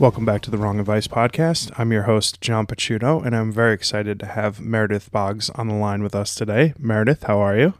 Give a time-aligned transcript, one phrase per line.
[0.00, 1.78] Welcome back to the Wrong Advice podcast.
[1.78, 5.74] I'm your host, John Picciuto, and I'm very excited to have Meredith Boggs on the
[5.74, 6.72] line with us today.
[6.78, 7.74] Meredith, how are you?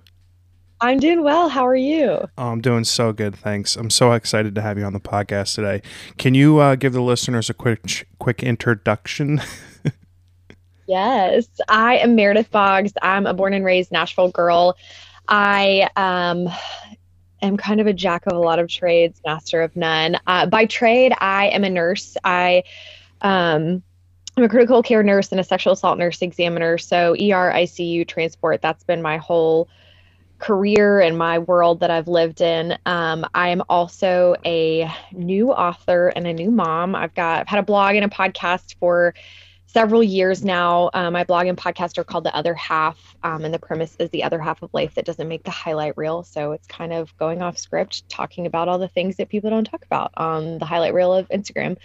[0.83, 1.49] I'm doing well.
[1.49, 2.29] How are you?
[2.37, 3.75] Oh, I'm doing so good, thanks.
[3.75, 5.81] I'm so excited to have you on the podcast today.
[6.19, 9.41] Can you uh, give the listeners a quick quick introduction?
[10.87, 12.93] yes, I am Meredith Boggs.
[13.01, 14.77] I'm a born and raised Nashville girl.
[15.27, 16.51] I um,
[17.43, 20.19] am kind of a jack of a lot of trades, master of none.
[20.27, 22.17] Uh, by trade, I am a nurse.
[22.25, 22.65] I
[23.21, 23.83] um,
[24.37, 26.79] I'm a critical care nurse and a sexual assault nurse examiner.
[26.79, 28.63] So ER, ICU, transport.
[28.63, 29.69] That's been my whole
[30.39, 32.77] career and my world that I've lived in.
[32.87, 36.95] Um, I am also a new author and a new mom.
[36.95, 39.15] I've got I've had a blog and a podcast for
[39.73, 40.91] several years now.
[40.95, 44.11] Um, my blog and podcast are called The Other Half, um, and the premise is
[44.11, 46.25] the other half of life that doesn't make the highlight reel.
[46.25, 49.65] So it's kind of going off script, talking about all the things that people don't
[49.65, 51.77] talk about on the highlight reel of Instagram.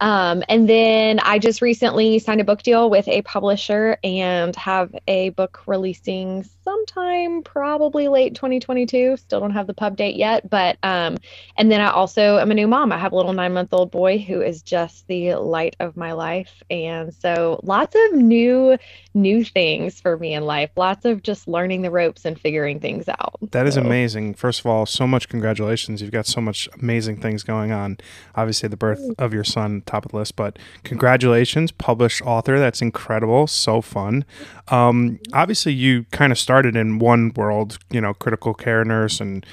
[0.00, 4.94] Um, and then I just recently signed a book deal with a publisher and have
[5.06, 9.16] a book releasing sometime probably late 2022.
[9.16, 11.16] Still don't have the pub date yet, but um,
[11.56, 12.92] and then I also am a new mom.
[12.92, 16.12] I have a little nine month old boy who is just the light of my
[16.12, 18.76] life, and so lots of new
[19.14, 20.70] new things for me in life.
[20.76, 23.36] Lots of just learning the ropes and figuring things out.
[23.50, 23.80] That is so.
[23.80, 24.34] amazing.
[24.34, 26.02] First of all, so much congratulations.
[26.02, 27.98] You've got so much amazing things going on.
[28.34, 32.58] Obviously, the birth of your son top of the list, but congratulations, published author.
[32.58, 33.46] That's incredible.
[33.46, 34.24] So fun.
[34.68, 39.44] Um, obviously, you kind of started in one world, you know, critical care nurse, and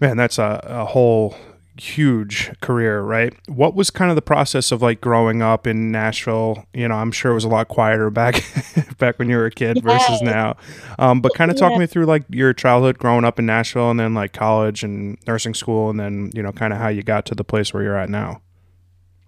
[0.00, 1.36] man, that's a, a whole
[1.76, 3.34] huge career, right?
[3.48, 6.64] What was kind of the process of like growing up in Nashville?
[6.72, 8.44] You know, I'm sure it was a lot quieter back
[8.98, 10.56] back when you were a kid versus now.
[10.98, 11.78] Um, but kind of talk yeah.
[11.78, 15.54] me through like your childhood growing up in Nashville and then like college and nursing
[15.54, 17.98] school and then, you know, kind of how you got to the place where you're
[17.98, 18.40] at now.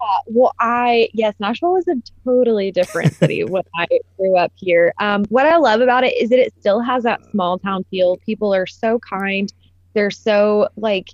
[0.07, 3.87] Uh, well, I yes, Nashville was a totally different city when I
[4.17, 4.95] grew up here.
[4.99, 8.17] Um, what I love about it is that it still has that small town feel.
[8.19, 9.53] People are so kind.
[9.95, 11.11] They're so like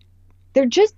[0.52, 0.94] they're just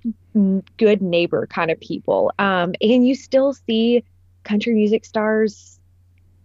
[0.76, 2.32] good neighbor kind of people.
[2.38, 4.02] Um, and you still see
[4.42, 5.78] country music stars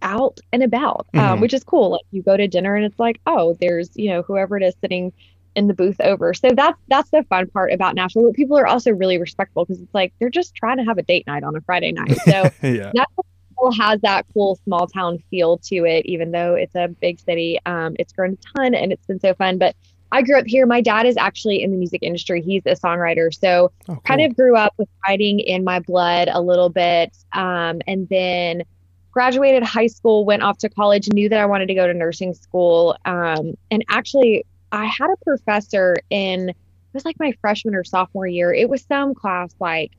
[0.02, 1.42] out and about, um, mm-hmm.
[1.42, 1.92] which is cool.
[1.92, 4.76] Like you go to dinner and it's like, oh, there's you know whoever it is
[4.82, 5.12] sitting
[5.60, 6.34] in the booth over.
[6.34, 8.24] So that's that's the fun part about Nashville.
[8.24, 11.04] But people are also really respectful because it's like they're just trying to have a
[11.04, 12.18] date night on a Friday night.
[12.26, 12.32] So
[12.64, 12.92] yeah.
[12.96, 17.60] Nashville has that cool small town feel to it, even though it's a big city.
[17.66, 19.58] Um, it's grown a ton and it's been so fun.
[19.58, 19.76] But
[20.12, 20.66] I grew up here.
[20.66, 22.42] My dad is actually in the music industry.
[22.42, 23.34] He's a songwriter.
[23.38, 24.02] So oh, cool.
[24.06, 27.16] kind of grew up with writing in my blood a little bit.
[27.34, 28.64] Um, and then
[29.12, 32.34] graduated high school, went off to college, knew that I wanted to go to nursing
[32.34, 32.96] school.
[33.06, 36.56] Um, and actually I had a professor in, it
[36.94, 38.54] was like my freshman or sophomore year.
[38.54, 39.92] It was some class like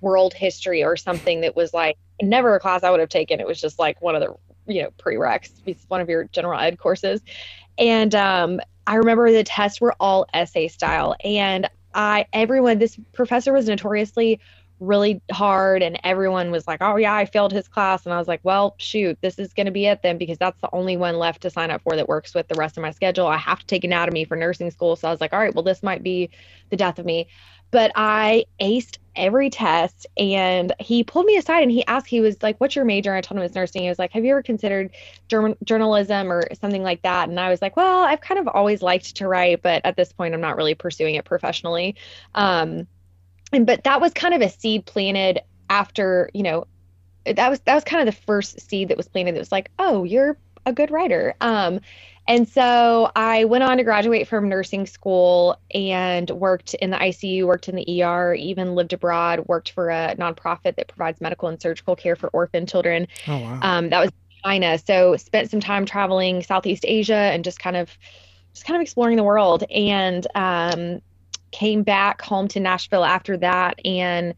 [0.00, 3.40] world history or something that was like never a class I would have taken.
[3.40, 6.60] It was just like one of the, you know, prereqs, it's one of your general
[6.60, 7.20] ed courses.
[7.78, 11.16] And um, I remember the tests were all essay style.
[11.24, 14.40] And I, everyone, this professor was notoriously
[14.80, 18.04] really hard and everyone was like oh yeah i failed his class.
[18.04, 20.60] And i was like well shoot this is going to be it then because that's
[20.60, 22.90] the only one left to sign up for that works with the rest of my
[22.90, 23.26] schedule.
[23.26, 24.96] I have to take anatomy for nursing school.
[24.96, 26.30] So i was like all right well this might be
[26.70, 27.28] the death of me.
[27.70, 32.42] But i aced every test and he pulled me aside and he asked he was
[32.42, 33.10] like what's your major?
[33.10, 33.82] And i told him it's nursing.
[33.82, 34.90] He was like have you ever considered
[35.28, 37.28] journalism or something like that?
[37.28, 40.12] And i was like well i've kind of always liked to write but at this
[40.12, 41.94] point i'm not really pursuing it professionally.
[42.34, 42.88] Um,
[43.54, 46.66] and but that was kind of a seed planted after you know
[47.24, 49.70] that was that was kind of the first seed that was planted that was like
[49.78, 50.36] oh you're
[50.66, 51.80] a good writer um
[52.26, 57.44] and so I went on to graduate from nursing school and worked in the ICU,
[57.44, 61.60] worked in the ER, even lived abroad, worked for a nonprofit that provides medical and
[61.60, 63.08] surgical care for orphan children.
[63.28, 63.58] Oh, wow.
[63.60, 64.10] Um, that was
[64.42, 64.78] China.
[64.78, 67.90] So spent some time traveling Southeast Asia and just kind of
[68.54, 69.64] just kind of exploring the world.
[69.70, 71.02] And um,
[71.54, 74.34] came back home to Nashville after that and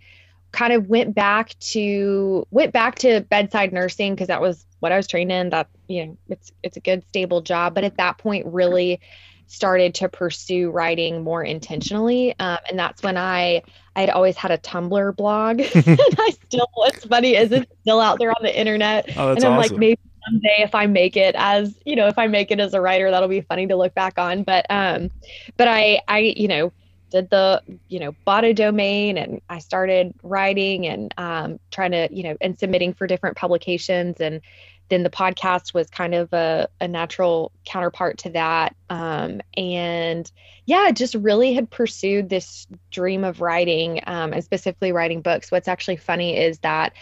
[0.52, 4.98] kind of went back to went back to bedside nursing because that was what I
[4.98, 7.74] was trained in that you know it's it's a good stable job.
[7.74, 9.00] But at that point really
[9.46, 13.62] started to pursue writing more intentionally um, and that's when I
[13.94, 15.60] I had always had a Tumblr blog.
[15.74, 19.08] And I still what's funny is it's still out there on the internet.
[19.16, 19.56] Oh, and I'm awesome.
[19.56, 22.74] like maybe someday if I make it as you know if I make it as
[22.74, 24.42] a writer that'll be funny to look back on.
[24.42, 25.10] But um
[25.56, 26.72] but I I you know
[27.10, 32.08] did the you know bought a domain and i started writing and um, trying to
[32.10, 34.40] you know and submitting for different publications and
[34.88, 38.76] then the podcast was kind of a, a natural counterpart to that.
[38.88, 40.30] Um, and
[40.64, 45.50] yeah, just really had pursued this dream of writing um, and specifically writing books.
[45.50, 46.92] What's actually funny is that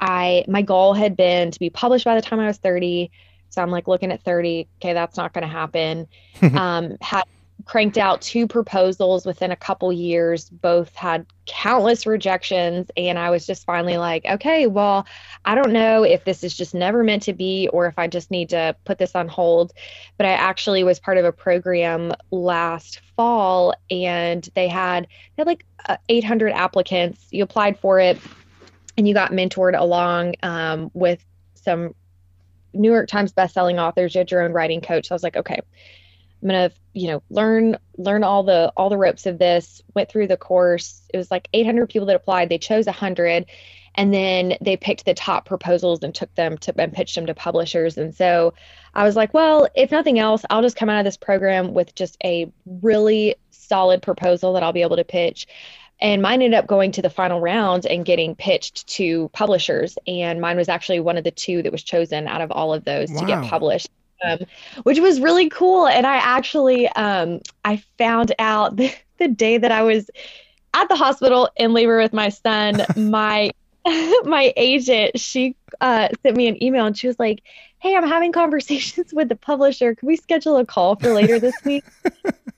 [0.00, 3.10] I my goal had been to be published by the time I was 30.
[3.50, 4.68] So I'm like looking at 30.
[4.80, 6.06] Okay, that's not going to happen.
[6.56, 7.24] um, had
[7.64, 10.48] cranked out two proposals within a couple years.
[10.50, 15.06] Both had countless rejections and i was just finally like okay well
[15.44, 18.32] i don't know if this is just never meant to be or if i just
[18.32, 19.72] need to put this on hold.
[20.18, 25.06] But i actually was part of a program last fall and they had
[25.36, 27.26] they had like uh, 800 applicants.
[27.30, 28.18] You applied for it
[28.98, 31.24] and you got mentored along um, with
[31.54, 31.94] some
[32.72, 34.14] new york times bestselling authors.
[34.14, 35.08] You had your own writing coach.
[35.08, 35.60] So i was like okay
[36.46, 39.82] I'm gonna, you know, learn learn all the all the ropes of this.
[39.94, 41.02] Went through the course.
[41.12, 42.48] It was like 800 people that applied.
[42.48, 43.46] They chose 100,
[43.96, 47.34] and then they picked the top proposals and took them to and pitched them to
[47.34, 47.98] publishers.
[47.98, 48.54] And so
[48.94, 51.96] I was like, well, if nothing else, I'll just come out of this program with
[51.96, 55.48] just a really solid proposal that I'll be able to pitch.
[55.98, 59.98] And mine ended up going to the final round and getting pitched to publishers.
[60.06, 62.84] And mine was actually one of the two that was chosen out of all of
[62.84, 63.20] those wow.
[63.20, 63.88] to get published
[64.24, 64.38] um,
[64.82, 65.86] which was really cool.
[65.86, 70.10] And I actually, um, I found out the, the day that I was
[70.74, 73.52] at the hospital in labor with my son, my
[74.24, 77.42] my agent, she uh, sent me an email and she was like,
[77.78, 79.94] "Hey, I'm having conversations with the publisher.
[79.94, 81.84] Can we schedule a call for later this week?"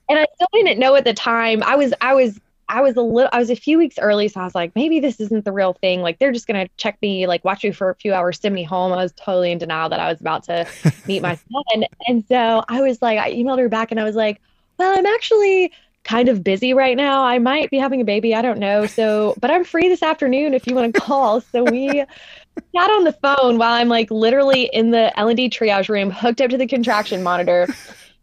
[0.08, 1.62] and I still didn't know at the time.
[1.62, 4.41] I was I was I was a little, I was a few weeks early, so
[4.41, 6.03] I was like, maybe this isn't the real thing.
[6.03, 8.65] Like they're just gonna check me, like watch me for a few hours, send me
[8.65, 8.93] home.
[8.93, 10.67] I was totally in denial that I was about to
[11.06, 14.17] meet my son, and so I was like, I emailed her back, and I was
[14.17, 14.41] like,
[14.79, 15.73] well, I'm actually
[16.05, 17.23] kind of busy right now.
[17.23, 18.35] I might be having a baby.
[18.35, 18.87] I don't know.
[18.87, 21.41] So, but I'm free this afternoon if you want to call.
[21.41, 21.88] So we
[22.75, 26.11] got on the phone while I'm like literally in the L and D triage room,
[26.11, 27.69] hooked up to the contraction monitor.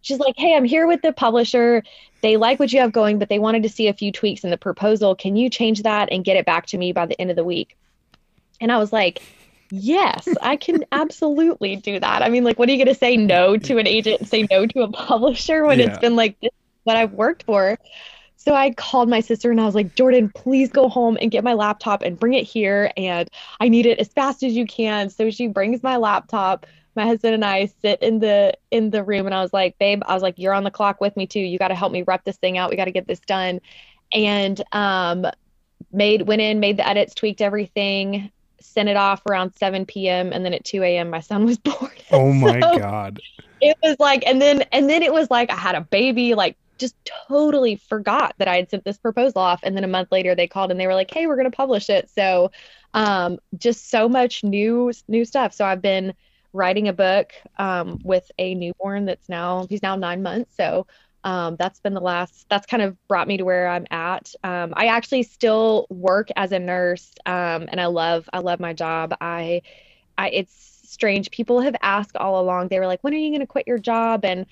[0.06, 1.84] She's like, "Hey, I'm here with the publisher
[2.26, 4.50] they like what you have going, but they wanted to see a few tweaks in
[4.50, 5.14] the proposal.
[5.14, 7.44] Can you change that and get it back to me by the end of the
[7.44, 7.78] week?
[8.60, 9.22] And I was like,
[9.70, 12.24] yes, I can absolutely do that.
[12.24, 14.48] I mean, like, what are you going to say no to an agent and say
[14.50, 15.86] no to a publisher when yeah.
[15.86, 16.50] it's been like this
[16.84, 17.78] what I've worked for?
[18.38, 21.44] So I called my sister and I was like, Jordan, please go home and get
[21.44, 22.92] my laptop and bring it here.
[22.98, 23.30] And
[23.60, 25.12] I need it as fast as you can.
[25.12, 26.66] So she brings my laptop
[26.96, 30.02] my husband and I sit in the in the room and I was like, babe,
[30.06, 31.40] I was like, you're on the clock with me too.
[31.40, 32.70] You got to help me rep this thing out.
[32.70, 33.60] We got to get this done.
[34.14, 35.26] And um
[35.92, 38.32] made went in, made the edits, tweaked everything,
[38.62, 40.32] sent it off around 7 p.m.
[40.34, 41.10] and then at 2 a.m.
[41.10, 41.92] my son was born.
[42.12, 43.20] Oh my so god.
[43.62, 46.58] It was like and then and then it was like I had a baby like
[46.78, 46.96] just
[47.30, 49.62] totally forgot that I had sent this proposal off.
[49.64, 51.90] And then a month later they called and they were like, Hey, we're gonna publish
[51.90, 52.10] it.
[52.10, 52.52] So
[52.94, 55.54] um just so much new new stuff.
[55.54, 56.14] So I've been
[56.56, 60.56] writing a book um, with a newborn that's now he's now nine months.
[60.56, 60.88] So
[61.24, 64.34] um, that's been the last that's kind of brought me to where i'm at.
[64.44, 68.74] Um, i actually still work as a nurse um, and i love i love my
[68.74, 69.14] job.
[69.20, 69.62] I
[70.18, 71.30] i it's strange.
[71.32, 73.80] People have asked all along they were like when are you going to quit your
[73.80, 74.24] job?
[74.24, 74.46] And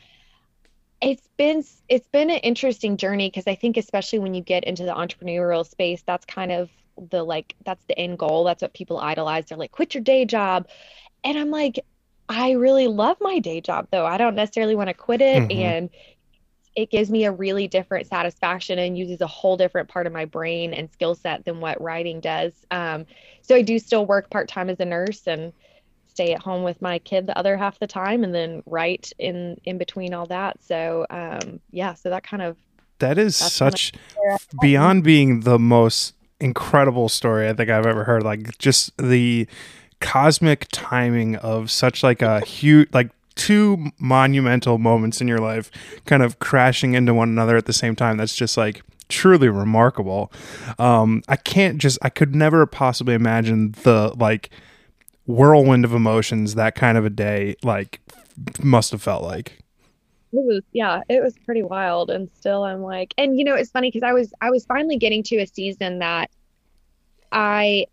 [1.01, 4.83] it's been it's been an interesting journey because i think especially when you get into
[4.83, 6.69] the entrepreneurial space that's kind of
[7.09, 8.43] the like that's the end goal.
[8.43, 9.45] That's what people idolize.
[9.45, 10.67] They're like quit your day job.
[11.23, 11.79] And i'm like
[12.29, 14.05] I really love my day job though.
[14.05, 15.59] I don't necessarily want to quit it mm-hmm.
[15.59, 15.89] and
[16.75, 20.25] it gives me a really different satisfaction and uses a whole different part of my
[20.25, 22.53] brain and skill set than what writing does.
[22.71, 23.05] Um,
[23.41, 25.53] so I do still work part time as a nurse and
[26.07, 29.59] stay at home with my kid the other half the time and then write in
[29.65, 30.63] in between all that.
[30.63, 32.57] So um, yeah, so that kind of
[32.99, 33.91] that is such
[34.61, 38.23] beyond being the most incredible story I think I've ever heard.
[38.23, 39.47] Like just the
[40.03, 45.71] cosmic timing of such like a huge like two monumental moments in your life
[46.05, 50.29] kind of crashing into one another at the same time that's just like truly remarkable.
[50.77, 54.49] Um i can't just i could never possibly imagine the like
[55.25, 58.01] whirlwind of emotions that kind of a day like
[58.61, 59.59] must have felt like.
[60.33, 63.71] It was yeah it was pretty wild and still i'm like and you know it's
[63.71, 66.29] funny because i was i was finally getting to a season that
[67.31, 67.85] i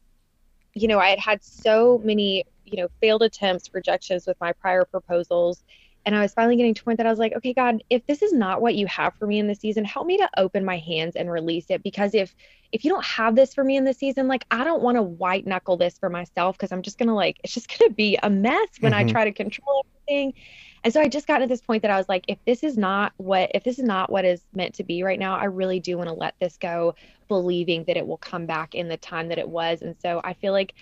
[0.74, 4.84] you know, I had had so many, you know, failed attempts, rejections with my prior
[4.84, 5.64] proposals.
[6.06, 8.06] And I was finally getting to a point that I was like, okay, God, if
[8.06, 10.64] this is not what you have for me in the season, help me to open
[10.64, 11.82] my hands and release it.
[11.82, 12.34] Because if
[12.72, 15.02] if you don't have this for me in the season, like I don't want to
[15.02, 18.30] white knuckle this for myself because I'm just gonna like it's just gonna be a
[18.30, 19.08] mess when mm-hmm.
[19.08, 20.34] I try to control everything.
[20.82, 22.78] And so I just got to this point that I was like, if this is
[22.78, 25.80] not what if this is not what is meant to be right now, I really
[25.80, 26.94] do want to let this go,
[27.28, 29.82] believing that it will come back in the time that it was.
[29.82, 30.74] And so I feel like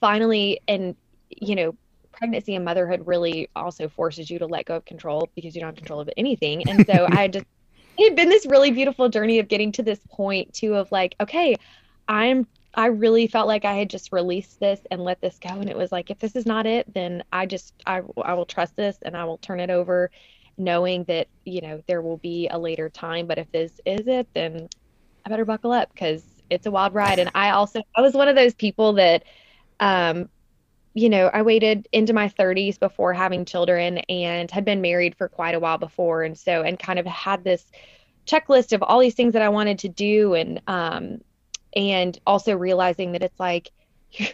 [0.00, 0.96] finally and
[1.30, 1.74] you know,
[2.12, 5.68] pregnancy and motherhood really also forces you to let go of control because you don't
[5.68, 6.68] have control of anything.
[6.68, 7.46] And so I just
[7.96, 11.14] it had been this really beautiful journey of getting to this point too of like,
[11.20, 11.54] okay,
[12.08, 15.50] I'm I really felt like I had just released this and let this go.
[15.50, 18.46] And it was like, if this is not it, then I just, I, I will
[18.46, 20.10] trust this and I will turn it over
[20.56, 23.26] knowing that, you know, there will be a later time.
[23.26, 24.68] But if this is it, then
[25.24, 27.18] I better buckle up because it's a wild ride.
[27.18, 29.24] And I also, I was one of those people that,
[29.80, 30.28] um,
[30.94, 35.28] you know, I waited into my 30s before having children and had been married for
[35.28, 36.22] quite a while before.
[36.22, 37.64] And so, and kind of had this
[38.26, 40.34] checklist of all these things that I wanted to do.
[40.34, 41.20] And, um,
[41.76, 43.70] and also realizing that it's like,
[44.10, 44.28] your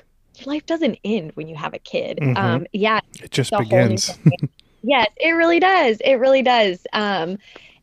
[0.45, 2.19] life doesn't end when you have a kid.
[2.21, 2.37] Mm-hmm.
[2.37, 3.01] Um, yeah.
[3.23, 4.19] It just begins.
[4.83, 5.99] yes, it really does.
[6.05, 6.87] It really does.
[6.93, 7.39] Um,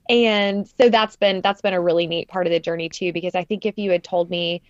[0.09, 3.35] and so that's been, that's been a really neat part of the journey too, because
[3.35, 4.61] I think if you had told me,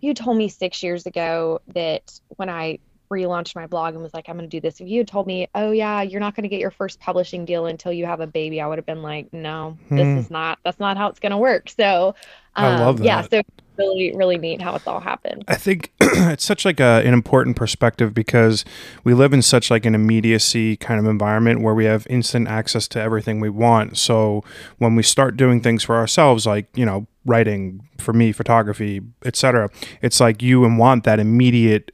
[0.00, 2.78] you told me six years ago that when I
[3.12, 4.80] relaunched my blog and was like, I'm going to do this.
[4.80, 7.44] If you had told me, oh, yeah, you're not going to get your first publishing
[7.44, 9.96] deal until you have a baby, I would have been like, no, hmm.
[9.96, 11.68] this is not, that's not how it's going to work.
[11.68, 12.14] So,
[12.56, 13.04] um, I love that.
[13.04, 13.42] yeah, so
[13.78, 15.44] really, really neat how it's all happened.
[15.48, 18.64] I think it's such like a, an important perspective because
[19.04, 22.86] we live in such like an immediacy kind of environment where we have instant access
[22.88, 23.96] to everything we want.
[23.96, 24.44] So
[24.78, 29.70] when we start doing things for ourselves, like, you know, writing for me, photography, etc.,
[30.00, 31.91] it's like you and want that immediate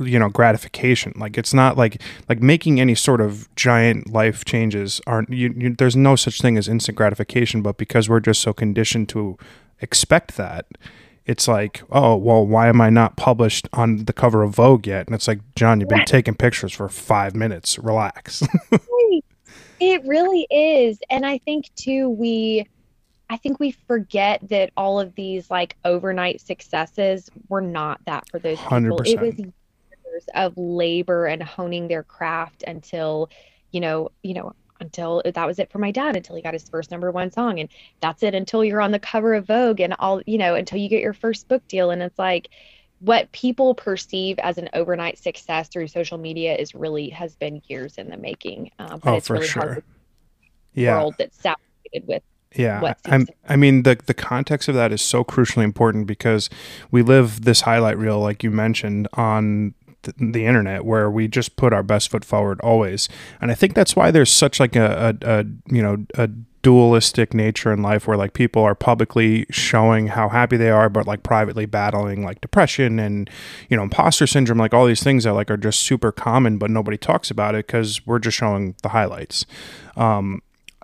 [0.00, 1.12] you know gratification.
[1.16, 5.74] Like it's not like like making any sort of giant life changes aren't you, you,
[5.74, 9.36] there's no such thing as instant gratification but because we're just so conditioned to
[9.80, 10.66] expect that
[11.26, 15.06] it's like oh well why am i not published on the cover of vogue yet?
[15.06, 17.78] And it's like john you've been taking pictures for five minutes.
[17.78, 18.42] Relax.
[19.80, 20.98] It really is.
[21.10, 22.66] And i think too we
[23.30, 28.38] I think we forget that all of these like overnight successes were not that for
[28.38, 28.78] those people.
[28.78, 29.06] 100%.
[29.06, 29.46] It was
[30.14, 33.30] years of labor and honing their craft until,
[33.72, 36.68] you know, you know, until that was it for my dad until he got his
[36.68, 37.68] first number one song and
[38.00, 40.88] that's it until you're on the cover of Vogue and all, you know, until you
[40.88, 42.48] get your first book deal and it's like
[43.00, 47.98] what people perceive as an overnight success through social media is really has been years
[47.98, 48.70] in the making.
[48.78, 49.62] Uh, but oh, it's really sure.
[49.62, 49.84] hard
[50.74, 50.96] yeah.
[50.96, 52.22] world that's saturated with
[52.56, 56.48] yeah, I'm, I mean the the context of that is so crucially important because
[56.90, 59.74] we live this highlight reel, like you mentioned, on
[60.18, 63.08] the internet where we just put our best foot forward always.
[63.40, 65.44] And i think that's why there's such like a, a, a
[65.74, 66.28] you know a
[66.62, 71.06] dualistic nature in life where like people are publicly showing how happy they are but
[71.06, 73.28] like privately battling like depression and
[73.68, 76.70] you know imposter syndrome like all these things that like are just super common but
[76.70, 79.44] nobody talks about it because we're just showing the highlights.
[79.96, 80.40] Um,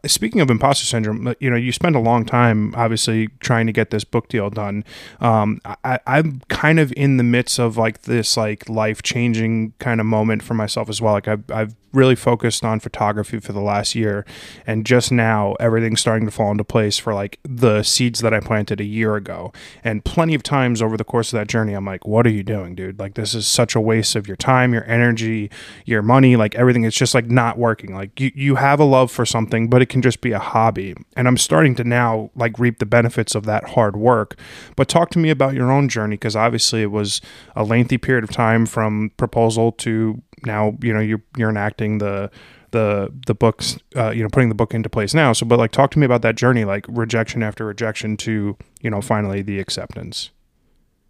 [0.06, 3.72] speaking of imposter syndrome, uh, you know, you spend a long time obviously trying to
[3.72, 4.84] get this book deal done.
[5.20, 10.00] Um, I, I'm kind of in the midst of like this like life changing kind
[10.00, 11.14] of moment for myself as well.
[11.14, 14.24] Like I've, I've really focused on photography for the last year,
[14.66, 18.40] and just now everything's starting to fall into place for like the seeds that I
[18.40, 19.52] planted a year ago.
[19.82, 22.42] And plenty of times over the course of that journey, I'm like, "What are you
[22.42, 22.98] doing, dude?
[22.98, 25.50] Like this is such a waste of your time, your energy,
[25.84, 26.84] your money, like everything.
[26.84, 27.94] It's just like not working.
[27.94, 30.94] Like you you have a love for something, but it can just be a hobby.
[31.16, 34.38] And I'm starting to now like reap the benefits of that hard work.
[34.76, 37.20] But talk to me about your own journey because obviously it was
[37.56, 42.30] a lengthy period of time from proposal to now you know you're you're enacting the
[42.70, 45.32] the the books uh, you know putting the book into place now.
[45.32, 48.90] So but like talk to me about that journey like rejection after rejection to you
[48.90, 50.30] know finally the acceptance.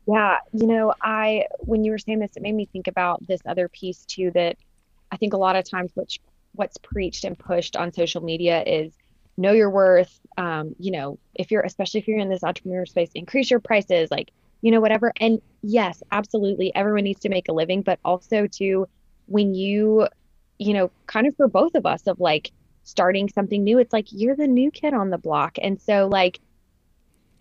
[0.07, 3.41] Yeah you know i when you were saying this it made me think about this
[3.47, 4.57] other piece too that
[5.13, 6.19] i think a lot of times which
[6.53, 8.93] what's preached and pushed on social media is
[9.37, 13.11] know your worth um, you know if you're especially if you're in this entrepreneur space
[13.15, 14.31] increase your prices like
[14.63, 15.13] you know whatever.
[15.21, 18.87] And yes absolutely everyone needs to make a living but also to
[19.31, 20.09] when you,
[20.59, 22.51] you know, kind of for both of us of like
[22.83, 25.57] starting something new, it's like you're the new kid on the block.
[25.63, 26.41] And so, like,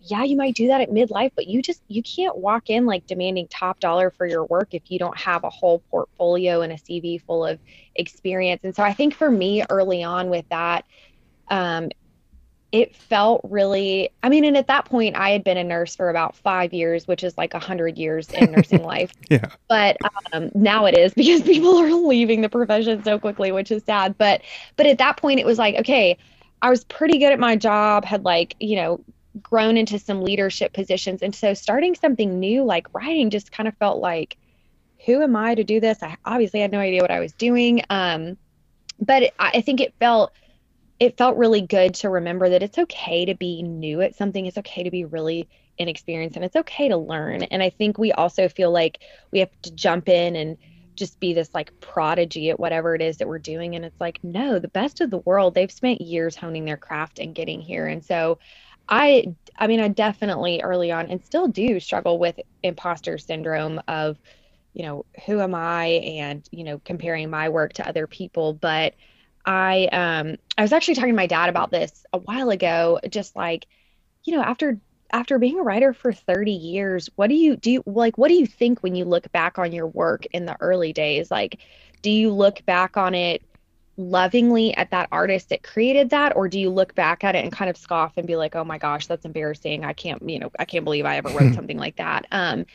[0.02, 3.08] yeah, you might do that at midlife, but you just you can't walk in like
[3.08, 6.78] demanding top dollar for your work if you don't have a whole portfolio and a
[6.78, 7.60] CV full of
[7.96, 8.62] experience.
[8.64, 10.86] And so I think for me early on with that,
[11.50, 11.90] um,
[12.72, 16.10] it felt really i mean and at that point i had been a nurse for
[16.10, 19.12] about five years which is like a hundred years in nursing life.
[19.30, 19.50] Yeah.
[19.68, 19.98] But
[20.34, 24.18] um, now it is because people are leaving the profession so quickly which is sad.
[24.18, 24.42] But
[24.76, 26.18] but at that point it was like okay
[26.62, 29.00] i was pretty good at my job had like you know
[29.42, 31.22] grown into some leadership positions.
[31.22, 34.38] And so starting something new like writing just kind of felt like
[35.06, 36.04] who am i to do this?
[36.04, 37.82] I obviously had no idea what i was doing.
[37.90, 38.38] Um
[39.00, 40.34] but i think it felt
[41.00, 44.46] it felt really good to remember that it's okay to be new at something.
[44.46, 47.44] It's okay to be really inexperienced and it's okay to learn.
[47.44, 49.00] And I think we also feel like
[49.32, 50.58] we have to jump in and
[50.96, 53.76] just be this like prodigy at whatever it is that we're doing.
[53.76, 57.20] And it's like, no, the best of the world, they've spent years honing their craft
[57.20, 57.88] and getting here.
[57.88, 58.38] And so
[58.90, 64.18] I, I mean, I definitely early on and still do struggle with imposter syndrome of,
[64.74, 68.54] you know, who am I and, you know, comparing my work to other people.
[68.54, 68.96] But
[69.46, 73.36] I, um, I was actually talking to my dad about this a while ago, just
[73.36, 73.68] like,
[74.26, 74.80] you know, after
[75.12, 78.36] after being a writer for 30 years, what do you do you like what do
[78.36, 81.32] you think when you look back on your work in the early days?
[81.32, 81.60] Like
[82.02, 83.44] do you look back on it
[83.98, 87.52] lovingly at that artist that created that or do you look back at it and
[87.52, 89.84] kind of scoff and be like, "Oh my gosh, that's embarrassing.
[89.84, 92.66] I can't, you know, I can't believe I ever wrote something like that." Um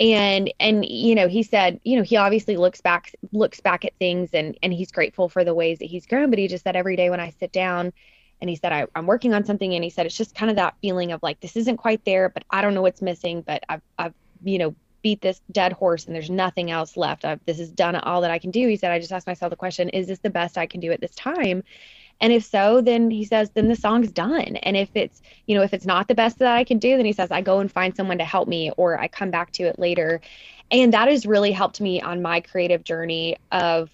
[0.00, 3.92] and and you know he said you know he obviously looks back looks back at
[3.98, 6.74] things and and he's grateful for the ways that he's grown but he just said
[6.74, 7.92] every day when i sit down
[8.40, 10.56] and he said I, am working on something and he said it's just kind of
[10.56, 13.62] that feeling of like this isn't quite there but i don't know what's missing but
[13.68, 17.24] i've i've you know beat this dead horse and there's nothing else left.
[17.24, 18.68] I've, this is done all that i can do.
[18.68, 20.92] He said i just asked myself the question is this the best i can do
[20.92, 21.62] at this time
[22.20, 25.62] and if so then he says then the song's done and if it's you know
[25.62, 27.72] if it's not the best that i can do then he says i go and
[27.72, 30.20] find someone to help me or i come back to it later
[30.70, 33.90] and that has really helped me on my creative journey of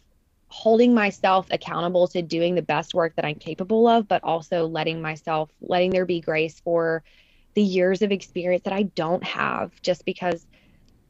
[0.48, 5.02] holding myself accountable to doing the best work that I'm capable of, but also letting
[5.02, 7.02] myself, letting there be grace for
[7.54, 10.46] the years of experience that I don't have just because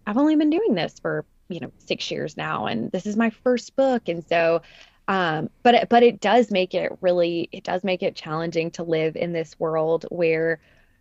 [0.06, 2.66] I've only been doing this for, you know, six years now.
[2.66, 4.08] And this is my first book.
[4.08, 4.62] And so,
[5.08, 8.82] um, but, it, but it does make it really, it does make it challenging to
[8.82, 10.60] live in this world where,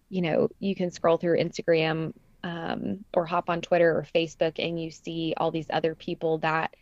[0.10, 4.82] you know, you can scroll through Instagram um, or hop on Twitter or Facebook and
[4.82, 6.76] you see all these other people that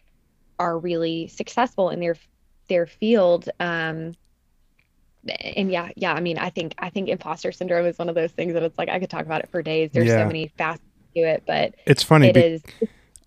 [0.60, 2.16] are really successful in their
[2.68, 3.50] their field.
[3.60, 4.14] Um
[5.40, 8.32] and yeah yeah i mean i think i think imposter syndrome is one of those
[8.32, 9.90] things that it's like i could talk about it for days.
[9.94, 10.22] There's yeah.
[10.22, 10.84] so many facets
[11.16, 12.64] to it but it's funny it be- is,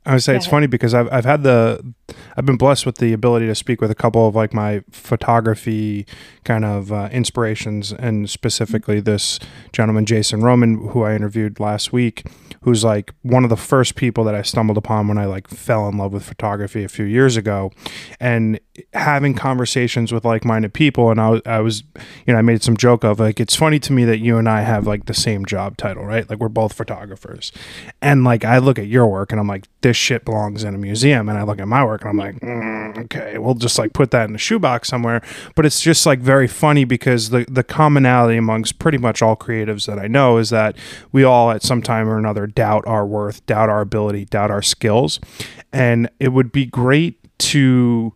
[0.05, 1.95] I would say it's funny because I've I've had the
[2.37, 6.07] I've been blessed with the ability to speak with a couple of like my photography
[6.45, 9.39] kind of uh, inspirations, and specifically this
[9.73, 12.27] gentleman Jason Roman, who I interviewed last week,
[12.63, 15.89] who's like one of the first people that I stumbled upon when I like fell
[15.89, 17.73] in love with photography a few years ago,
[18.21, 18.61] and
[18.93, 21.83] having conversations with like-minded people, and I was, I was,
[22.27, 24.49] you know, I made some joke of like it's funny to me that you and
[24.49, 26.29] I have like the same job title, right?
[26.29, 27.53] Like we're both photographers,
[28.01, 30.79] and like I look at your work and I'm like this shit belongs in a
[30.79, 33.93] museum, and I look at my work and I'm like, mm, okay, we'll just like
[33.93, 35.23] put that in a shoebox somewhere.
[35.55, 39.87] But it's just like very funny because the the commonality amongst pretty much all creatives
[39.87, 40.77] that I know is that
[41.13, 44.63] we all at some time or another doubt our worth, doubt our ability, doubt our
[44.63, 45.21] skills.
[45.73, 48.15] And it would be great to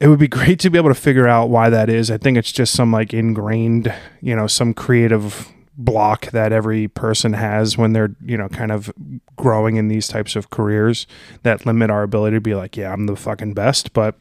[0.00, 2.10] it would be great to be able to figure out why that is.
[2.10, 5.52] I think it's just some like ingrained, you know, some creative
[5.84, 8.92] block that every person has when they're, you know, kind of
[9.36, 11.06] growing in these types of careers
[11.42, 14.16] that limit our ability to be like, yeah, I'm the fucking best, but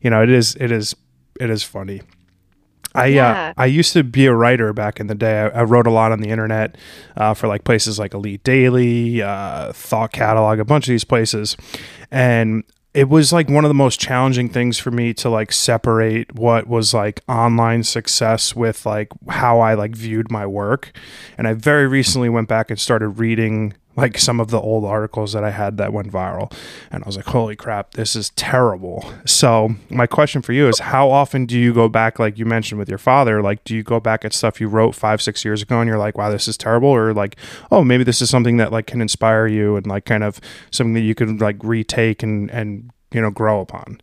[0.00, 0.94] you know, it is it is
[1.40, 2.02] it is funny.
[2.94, 3.48] I uh, yeah.
[3.48, 5.40] uh, I used to be a writer back in the day.
[5.40, 6.76] I, I wrote a lot on the internet
[7.16, 11.56] uh, for like places like Elite Daily, uh, Thought Catalog, a bunch of these places,
[12.10, 16.34] and it was like one of the most challenging things for me to like separate
[16.34, 20.92] what was like online success with like how I like viewed my work.
[21.36, 25.32] And I very recently went back and started reading like some of the old articles
[25.32, 26.52] that I had that went viral.
[26.90, 29.12] And I was like, holy crap, this is terrible.
[29.26, 32.78] So, my question for you is how often do you go back, like you mentioned
[32.78, 33.42] with your father?
[33.42, 35.98] Like, do you go back at stuff you wrote five, six years ago and you're
[35.98, 36.88] like, wow, this is terrible?
[36.88, 37.36] Or like,
[37.72, 40.94] oh, maybe this is something that like can inspire you and like kind of something
[40.94, 44.00] that you could like retake and, and, you know, grow upon?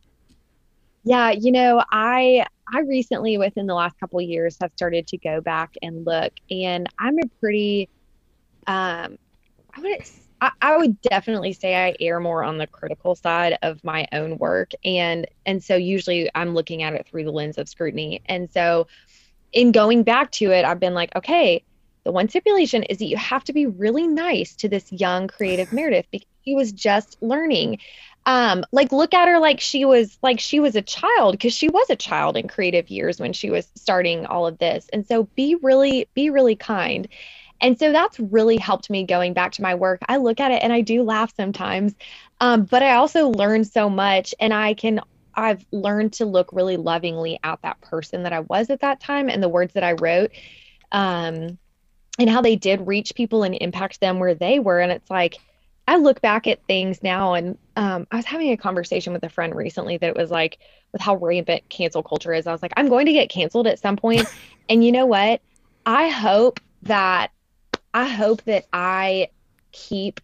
[1.05, 5.39] Yeah, you know, I I recently within the last couple years have started to go
[5.39, 7.87] back and look and I'm a pretty
[8.67, 9.17] um
[9.75, 10.01] I would
[10.41, 14.37] I, I would definitely say I err more on the critical side of my own
[14.37, 18.21] work and and so usually I'm looking at it through the lens of scrutiny.
[18.25, 18.87] And so
[19.53, 21.63] in going back to it, I've been like, okay,
[22.03, 25.71] the one stipulation is that you have to be really nice to this young creative
[25.71, 27.79] Meredith because he was just learning.
[28.27, 31.69] Um, like look at her like she was like she was a child because she
[31.69, 34.87] was a child in creative years when she was starting all of this.
[34.91, 37.07] And so be really, be really kind.
[37.61, 39.99] And so that's really helped me going back to my work.
[40.07, 41.95] I look at it and I do laugh sometimes,
[42.41, 45.01] um, but I also learn so much and I can.
[45.37, 49.27] I've learned to look really lovingly at that person that I was at that time
[49.29, 50.31] and the words that I wrote.
[50.93, 51.57] Um,
[52.17, 54.79] and how they did reach people and impact them where they were.
[54.79, 55.35] And it's like,
[55.87, 59.29] I look back at things now, and um, I was having a conversation with a
[59.29, 60.57] friend recently that it was like,
[60.91, 63.79] with how rampant cancel culture is, I was like, I'm going to get canceled at
[63.79, 64.25] some point.
[64.69, 65.41] and you know what?
[65.85, 67.31] I hope that
[67.95, 69.29] I hope that I
[69.71, 70.19] keep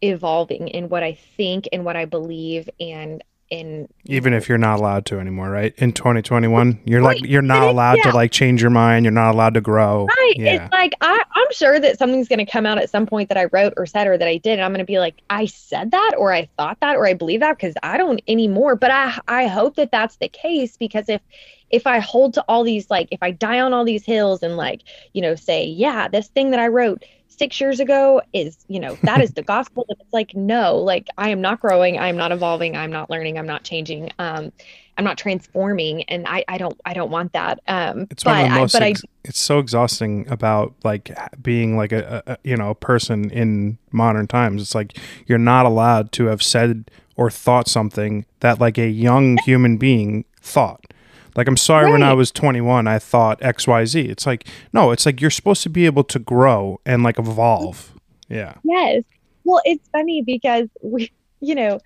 [0.00, 4.78] evolving in what I think and what I believe and in even if you're not
[4.78, 7.20] allowed to anymore right in 2021 you're Right.
[7.20, 10.06] like you're not it- allowed to like change your mind you're not allowed to grow
[10.06, 10.32] Right.
[10.36, 13.30] yeah It's like I, I'm sure that something's going to come out at some point
[13.30, 15.14] that I wrote or said or that I did, and I'm going to be like,
[15.30, 18.76] I said that or I thought that or I believe that because I don't anymore.
[18.76, 21.22] But I I hope that that's the case because if
[21.70, 24.56] if I hold to all these like if I die on all these hills and
[24.56, 24.82] like
[25.14, 27.02] you know say yeah this thing that I wrote
[27.38, 29.86] six years ago is you know that is the gospel.
[29.88, 33.38] It's like no, like I am not growing, I am not evolving, I'm not learning,
[33.38, 34.10] I'm not changing.
[34.18, 34.52] Um,
[34.96, 37.60] I'm not transforming, and I, I don't I don't want that.
[37.68, 41.16] Um, it's but one of the I, most but I it's so exhausting about like
[41.40, 45.66] being like a a- you know a person in modern times it's like you're not
[45.66, 50.92] allowed to have said or thought something that like a young human being thought
[51.38, 55.20] like i'm sorry when i was 21 i thought xyz it's like no it's like
[55.20, 57.94] you're supposed to be able to grow and like evolve
[58.28, 59.04] yeah Yes.
[59.44, 61.80] Well, it's funny because we, you know,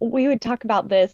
[0.00, 1.12] we would talk about this.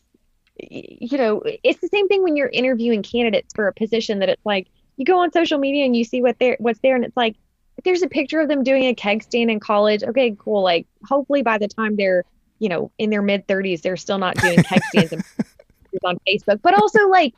[0.58, 4.44] You know, it's the same thing when you're interviewing candidates for a position that it's
[4.44, 7.16] like you go on social media and you see what there what's there and it's
[7.16, 7.36] like
[7.82, 10.62] there's a picture of them doing a keg stand in college, okay, cool.
[10.62, 12.24] Like hopefully by the time they're,
[12.58, 15.24] you know, in their mid 30s, they're still not doing keg stands and
[15.90, 16.61] pictures on Facebook.
[16.62, 17.35] But also like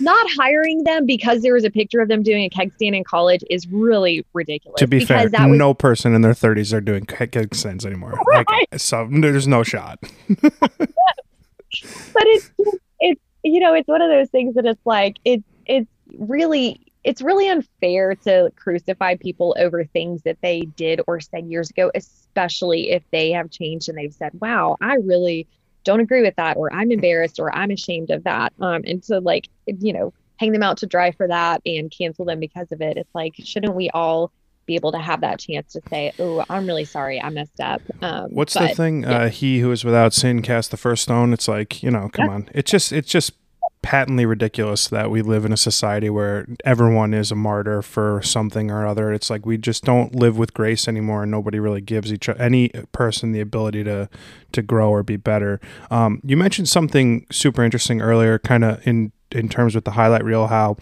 [0.00, 3.04] not hiring them because there was a picture of them doing a keg stand in
[3.04, 4.78] college is really ridiculous.
[4.78, 8.46] to be fair was no person in their 30s are doing keg stands anymore like
[8.76, 9.98] so there's no shot
[10.40, 10.62] but
[11.72, 12.50] it's
[12.98, 17.22] it's you know it's one of those things that it's like it's it's really it's
[17.22, 22.90] really unfair to crucify people over things that they did or said years ago especially
[22.90, 25.46] if they have changed and they've said wow i really
[25.84, 29.18] don't agree with that or i'm embarrassed or i'm ashamed of that um and so
[29.18, 32.80] like you know hang them out to dry for that and cancel them because of
[32.80, 34.30] it it's like shouldn't we all
[34.66, 37.82] be able to have that chance to say oh i'm really sorry i messed up
[38.02, 39.02] um What's the thing?
[39.02, 39.22] yeah.
[39.24, 41.32] Uh, he who is without sin cast the first stone.
[41.32, 42.48] It's like you know, come on.
[42.54, 43.32] It's just it's just
[43.82, 48.70] patently ridiculous that we live in a society where everyone is a martyr for something
[48.70, 49.12] or other.
[49.12, 52.68] It's like we just don't live with grace anymore, and nobody really gives each any
[52.92, 54.08] person the ability to
[54.52, 55.60] to grow or be better.
[55.90, 60.24] Um, you mentioned something super interesting earlier, kind of in in terms with the highlight
[60.24, 60.76] reel, how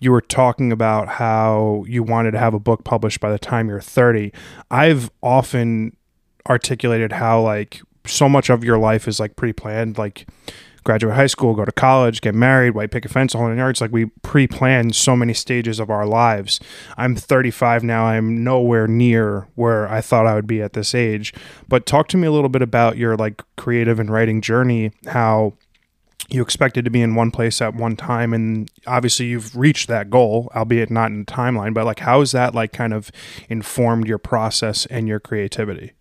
[0.00, 3.68] you were talking about how you wanted to have a book published by the time
[3.68, 4.32] you're 30.
[4.70, 5.96] I've often
[6.48, 10.26] articulated how like so much of your life is like pre-planned like
[10.84, 13.92] graduate high school go to college get married white picket fence all in yards like
[13.92, 16.60] we pre-plan so many stages of our lives.
[16.96, 18.04] I'm 35 now.
[18.04, 21.32] I'm nowhere near where i thought i would be at this age.
[21.68, 25.54] But talk to me a little bit about your like creative and writing journey how
[26.28, 28.32] you expected to be in one place at one time.
[28.32, 32.54] And obviously you've reached that goal albeit not in timeline but like how has that
[32.54, 33.10] like kind of
[33.48, 35.92] informed your process and your creativity?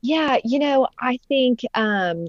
[0.00, 2.28] Yeah, you know, I think um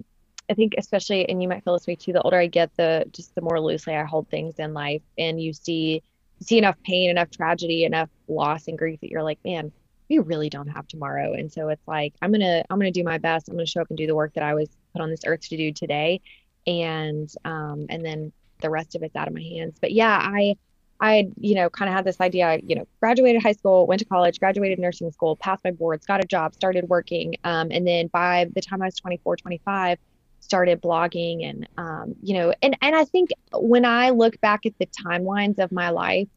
[0.49, 3.05] I think especially and you might feel this way too, the older I get, the
[3.11, 6.03] just the more loosely I hold things in life and you see
[6.39, 9.71] you see enough pain, enough tragedy, enough loss and grief that you're like, man,
[10.09, 11.33] we really don't have tomorrow.
[11.33, 13.49] And so it's like I'm gonna I'm gonna do my best.
[13.49, 15.41] I'm gonna show up and do the work that I was put on this earth
[15.49, 16.21] to do today.
[16.67, 18.31] And um and then
[18.61, 19.77] the rest of it's out of my hands.
[19.79, 20.55] But yeah, I
[20.99, 24.05] I, you know, kind of had this idea, you know, graduated high school, went to
[24.05, 27.35] college, graduated nursing school, passed my boards, got a job, started working.
[27.43, 29.97] Um, and then by the time I was 24, 25,
[30.45, 34.73] started blogging and, um, you know, and, and I think when I look back at
[34.79, 36.27] the timelines of my life,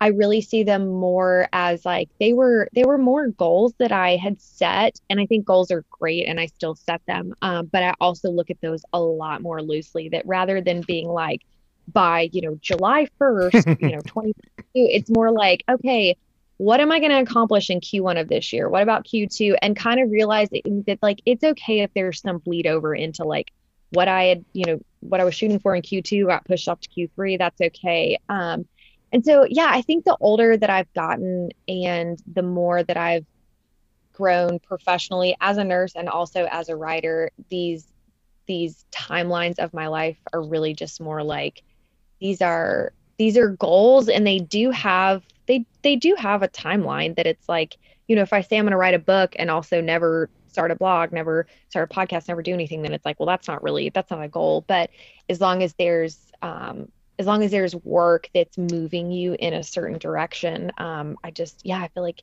[0.00, 4.16] I really see them more as like they were they were more goals that I
[4.16, 7.82] had set and I think goals are great and I still set them um, but
[7.82, 11.42] I also look at those a lot more loosely that rather than being like
[11.90, 16.16] by you know July 1st you know 2022 it's more like okay
[16.64, 18.70] what am I going to accomplish in Q1 of this year?
[18.70, 22.66] What about Q2 and kind of realizing that like it's okay if there's some bleed
[22.66, 23.52] over into like
[23.90, 26.80] what I had you know what I was shooting for in Q2 got pushed off
[26.80, 28.18] to Q3 that's okay.
[28.30, 28.64] Um
[29.12, 33.26] and so, yeah, I think the older that I've gotten and the more that I've
[34.14, 37.86] grown professionally as a nurse and also as a writer, these
[38.46, 41.62] these timelines of my life are really just more like
[42.20, 47.16] these are these are goals and they do have they they do have a timeline
[47.16, 47.76] that it's like,
[48.08, 50.70] you know, if I say I'm going to write a book and also never start
[50.70, 53.62] a blog, never start a podcast, never do anything, then it's like, well, that's not
[53.62, 54.64] really that's not a goal.
[54.66, 54.90] But
[55.28, 59.62] as long as there's um as long as there's work that's moving you in a
[59.62, 62.22] certain direction um, i just yeah i feel like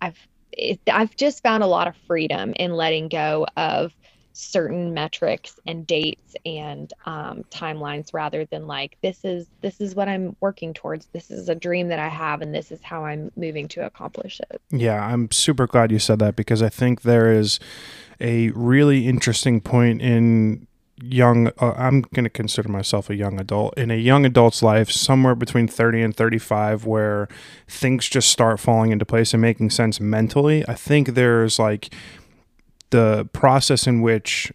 [0.00, 0.18] i've
[0.52, 3.94] it, i've just found a lot of freedom in letting go of
[4.34, 10.08] certain metrics and dates and um, timelines rather than like this is this is what
[10.08, 13.30] i'm working towards this is a dream that i have and this is how i'm
[13.36, 14.60] moving to accomplish it.
[14.70, 17.60] Yeah i'm super glad you said that because i think there is
[18.20, 20.66] a really interesting point in
[21.00, 24.90] young uh, i'm going to consider myself a young adult in a young adult's life
[24.90, 27.28] somewhere between 30 and 35 where
[27.68, 30.66] things just start falling into place and making sense mentally.
[30.68, 31.92] I think there's like
[32.94, 34.52] the process in which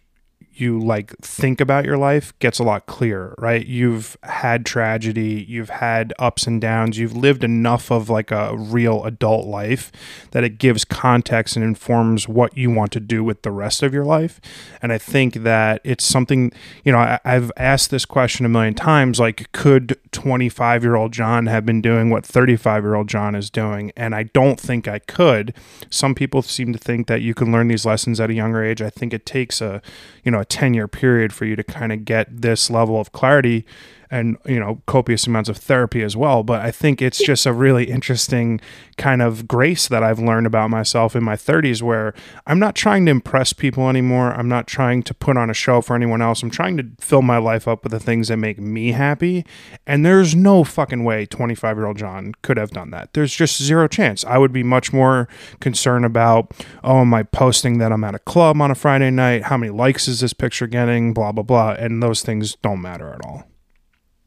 [0.60, 3.66] you like think about your life gets a lot clearer, right?
[3.66, 9.04] You've had tragedy, you've had ups and downs, you've lived enough of like a real
[9.04, 9.90] adult life
[10.32, 13.94] that it gives context and informs what you want to do with the rest of
[13.94, 14.40] your life.
[14.82, 16.52] And I think that it's something,
[16.84, 21.12] you know, I, have asked this question a million times like, could 25 year old
[21.12, 23.92] John have been doing what 35 year old John is doing?
[23.96, 25.54] And I don't think I could.
[25.90, 28.82] Some people seem to think that you can learn these lessons at a younger age.
[28.82, 29.80] I think it takes a,
[30.24, 33.12] you know, a 10 year period for you to kind of get this level of
[33.12, 33.64] clarity
[34.10, 37.52] and you know copious amounts of therapy as well but i think it's just a
[37.52, 38.60] really interesting
[38.96, 42.12] kind of grace that i've learned about myself in my 30s where
[42.46, 44.32] i'm not trying to impress people anymore.
[44.32, 46.42] I'm not trying to put on a show for anyone else.
[46.42, 49.44] I'm trying to fill my life up with the things that make me happy.
[49.86, 53.12] And there's no fucking way 25 year old john could have done that.
[53.12, 54.24] There's just zero chance.
[54.24, 55.28] I would be much more
[55.60, 59.44] concerned about oh am i posting that i'm at a club on a friday night?
[59.44, 61.12] How many likes is this picture getting?
[61.12, 61.72] Blah blah blah.
[61.72, 63.49] And those things don't matter at all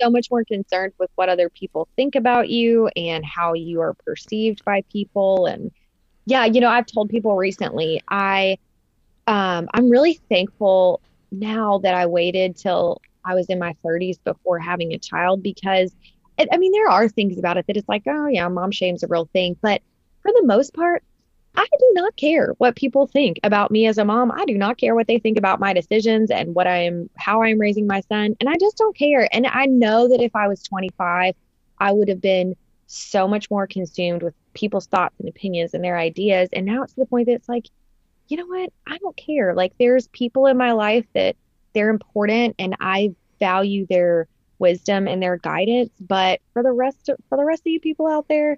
[0.02, 3.94] so much more concerned with what other people think about you and how you are
[4.06, 5.46] perceived by people.
[5.46, 5.72] And
[6.26, 8.58] yeah you know i've told people recently i
[9.28, 11.02] um, i'm really thankful
[11.32, 15.94] now that i waited till i was in my 30s before having a child because
[16.38, 19.04] it, i mean there are things about it that it's like oh yeah mom shame's
[19.04, 19.56] a real thing.
[19.62, 19.82] But
[20.22, 21.04] for the most part
[21.56, 24.32] I do not care what people think about me as a mom.
[24.32, 27.60] I do not care what they think about my decisions and what I'm how I'm
[27.60, 28.36] raising my son.
[28.40, 29.28] And I just don't care.
[29.32, 31.36] And I know that if I was 25,
[31.78, 32.56] I would have been
[32.88, 36.50] so much more consumed with people's thoughts and opinions and their ideas.
[36.54, 37.68] And now it's to the point that it's like,
[38.28, 38.72] you know what?
[38.88, 39.54] I don't care.
[39.54, 41.36] Like there's people in my life that
[41.74, 44.28] they're important and I value their
[44.60, 45.92] wisdom and their guidance.
[46.00, 48.58] But for the rest of, for the rest of you people out there,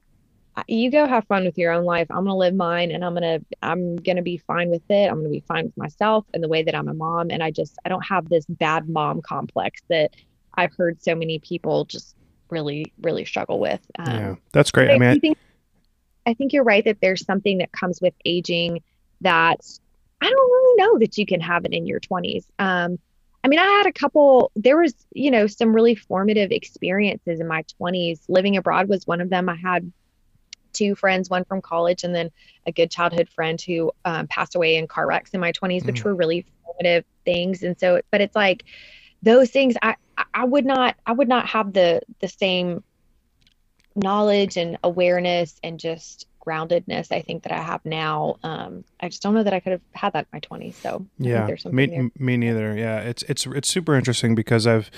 [0.67, 2.07] you go have fun with your own life.
[2.09, 5.09] I'm gonna live mine, and I'm gonna I'm gonna be fine with it.
[5.09, 7.29] I'm gonna be fine with myself and the way that I'm a mom.
[7.29, 10.15] And I just I don't have this bad mom complex that
[10.53, 12.15] I've heard so many people just
[12.49, 13.81] really really struggle with.
[13.99, 14.89] Um, yeah, that's great.
[14.89, 15.37] I, I mean, I think
[16.25, 18.81] I think you're right that there's something that comes with aging
[19.21, 19.59] that
[20.21, 22.45] I don't really know that you can have it in your 20s.
[22.57, 22.97] Um,
[23.43, 27.47] I mean, I had a couple, there was, you know, some really formative experiences in
[27.47, 28.21] my 20s.
[28.27, 29.49] Living abroad was one of them.
[29.49, 29.91] I had
[30.75, 32.29] two friends, one from college, and then
[32.67, 35.85] a good childhood friend who um, passed away in car wrecks in my 20s, mm.
[35.87, 37.63] which were really formative things.
[37.63, 38.63] And so, but it's like
[39.23, 39.95] those things, I,
[40.33, 42.83] I would not, I would not have the the same
[43.95, 48.37] knowledge and awareness and just groundedness I think that I have now.
[48.43, 50.75] Um, I just don't know that I could have had that in my 20s.
[50.75, 52.77] So yeah, me, me neither.
[52.77, 54.91] Yeah, it's it's it's super interesting because I've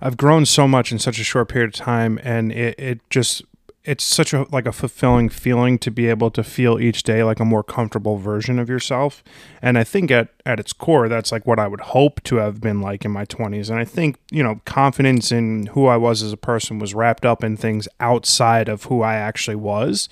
[0.00, 3.42] I've grown so much in such a short period of time, and it it just
[3.84, 7.38] it's such a like a fulfilling feeling to be able to feel each day like
[7.38, 9.22] a more comfortable version of yourself.
[9.60, 12.60] And i think at at its core that's like what i would hope to have
[12.60, 16.22] been like in my 20s and i think you know confidence in who i was
[16.22, 20.08] as a person was wrapped up in things outside of who i actually was.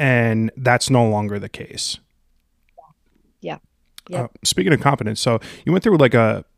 [0.00, 1.98] And that's no longer the case.
[3.40, 3.58] Yeah.
[4.08, 4.22] Yeah.
[4.22, 6.44] uh, speaking of confidence so you went through like a,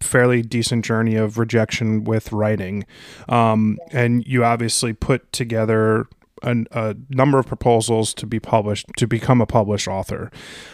[0.00, 2.84] fairly decent journey of rejection with writing.
[3.28, 6.06] Um, and you obviously put together
[6.42, 10.30] a, a, number of proposals to be published to become a published author.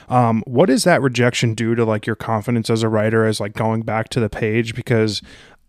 [0.09, 3.55] Um, what does that rejection do to like your confidence as a writer as like
[3.55, 4.75] going back to the page?
[4.75, 5.23] Because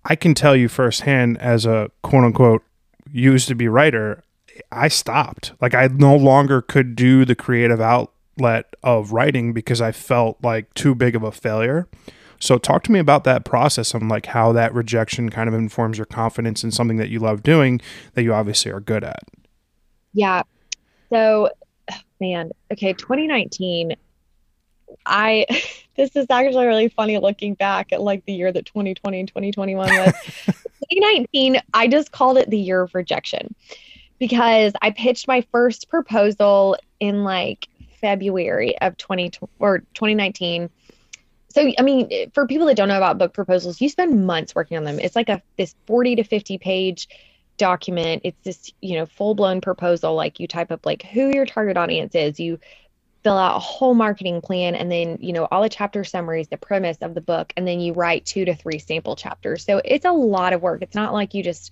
[0.05, 2.63] I can tell you firsthand as a quote unquote
[3.11, 4.23] used to be writer,
[4.71, 5.53] I stopped.
[5.61, 10.73] Like I no longer could do the creative outlet of writing because I felt like
[10.73, 11.87] too big of a failure.
[12.43, 15.97] So talk to me about that process and like how that rejection kind of informs
[15.97, 17.79] your confidence in something that you love doing
[18.15, 19.23] that you obviously are good at.
[20.11, 20.43] Yeah.
[21.09, 21.51] So
[22.19, 23.95] man, okay, 2019
[25.05, 25.45] I
[25.95, 29.87] this is actually really funny looking back at like the year that 2020 and 2021
[29.87, 30.13] was.
[30.45, 33.55] 2019, I just called it the year of rejection
[34.19, 37.69] because I pitched my first proposal in like
[38.01, 40.69] February of 20 or 2019
[41.53, 44.77] so i mean for people that don't know about book proposals you spend months working
[44.77, 47.07] on them it's like a this 40 to 50 page
[47.57, 51.45] document it's this you know full blown proposal like you type up like who your
[51.45, 52.59] target audience is you
[53.23, 56.57] fill out a whole marketing plan and then, you know, all the chapter summaries, the
[56.57, 59.63] premise of the book, and then you write two to three sample chapters.
[59.63, 60.81] So it's a lot of work.
[60.81, 61.71] It's not like you just,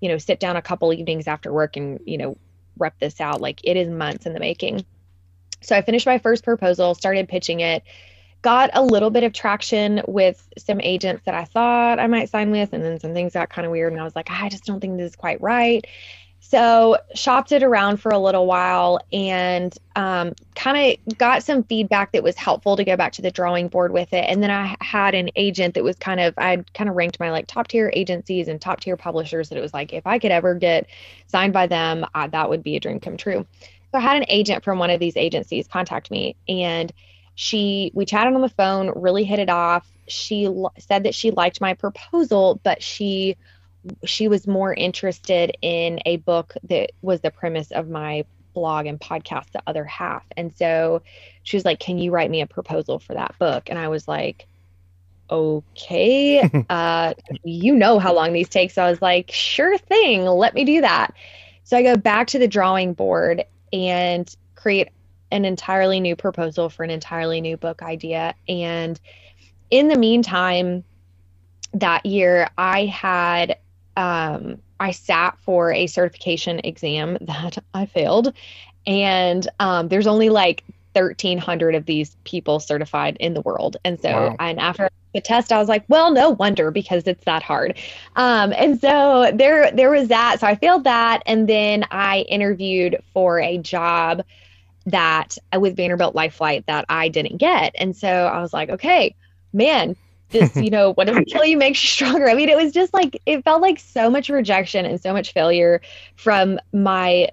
[0.00, 2.36] you know, sit down a couple evenings after work and, you know,
[2.76, 3.40] rep this out.
[3.40, 4.84] Like it is months in the making.
[5.62, 7.82] So I finished my first proposal, started pitching it,
[8.42, 12.50] got a little bit of traction with some agents that I thought I might sign
[12.50, 13.92] with, and then some things got kind of weird.
[13.92, 15.86] And I was like, I just don't think this is quite right.
[16.42, 22.12] So shopped it around for a little while and um, kind of got some feedback
[22.12, 24.24] that was helpful to go back to the drawing board with it.
[24.26, 27.30] And then I had an agent that was kind of I kind of ranked my
[27.30, 30.32] like top tier agencies and top tier publishers that it was like if I could
[30.32, 30.86] ever get
[31.26, 33.46] signed by them, that would be a dream come true.
[33.92, 36.92] So I had an agent from one of these agencies contact me and
[37.40, 39.90] she we chatted on the phone, really hit it off.
[40.06, 43.38] She l- said that she liked my proposal, but she
[44.04, 49.00] she was more interested in a book that was the premise of my blog and
[49.00, 50.22] podcast the other half.
[50.36, 51.00] And so
[51.42, 53.70] she was like can you write me a proposal for that book?
[53.70, 54.46] And i was like
[55.30, 58.70] okay uh you know how long these take.
[58.70, 61.14] So i was like sure thing let me do that.
[61.64, 64.90] So i go back to the drawing board and create
[65.32, 69.00] an entirely new proposal for an entirely new book idea and
[69.70, 70.84] in the meantime
[71.72, 73.58] that year i had
[73.96, 78.32] um, I sat for a certification exam that I failed.
[78.86, 80.64] And um, there's only like
[80.94, 83.76] 1,300 of these people certified in the world.
[83.84, 84.36] And so, wow.
[84.40, 87.78] and after the test, I was like, well, no wonder because it's that hard.
[88.16, 90.40] Um, and so there, there was that.
[90.40, 91.22] So I failed that.
[91.26, 94.24] And then I interviewed for a job
[94.86, 97.74] that uh, with Vanderbilt Life Flight that I didn't get.
[97.78, 99.14] And so I was like, okay,
[99.52, 99.96] man,
[100.30, 102.28] this, you know, what doesn't kill you makes you stronger.
[102.28, 105.32] I mean, it was just like, it felt like so much rejection and so much
[105.32, 105.80] failure
[106.16, 107.28] from my,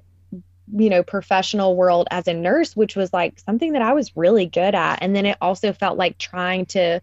[0.74, 4.46] you know, professional world as a nurse, which was like something that I was really
[4.46, 5.00] good at.
[5.02, 7.02] And then it also felt like trying to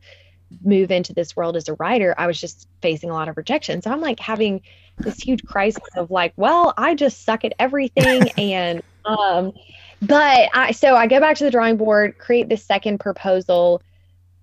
[0.63, 3.83] move into this world as a writer, I was just facing a lot of rejection.
[3.83, 4.61] So I'm like having
[4.99, 8.29] this huge crisis of like, well, I just suck at everything.
[8.39, 9.53] and, um,
[10.07, 13.83] but I, so I go back to the drawing board, create this second proposal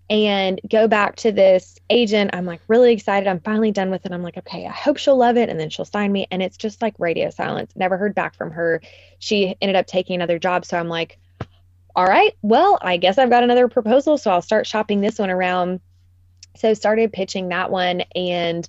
[0.10, 2.32] and go back to this agent.
[2.34, 3.28] I'm like really excited.
[3.28, 4.12] I'm finally done with it.
[4.12, 5.48] I'm like, okay, I hope she'll love it.
[5.48, 6.28] And then she'll sign me.
[6.30, 7.72] And it's just like radio silence.
[7.78, 8.82] Never heard back from her.
[9.20, 10.66] She ended up taking another job.
[10.66, 11.18] So I'm like,
[11.96, 14.18] all right, well, I guess I've got another proposal.
[14.18, 15.80] So I'll start shopping this one around.
[16.58, 18.02] So started pitching that one.
[18.14, 18.68] And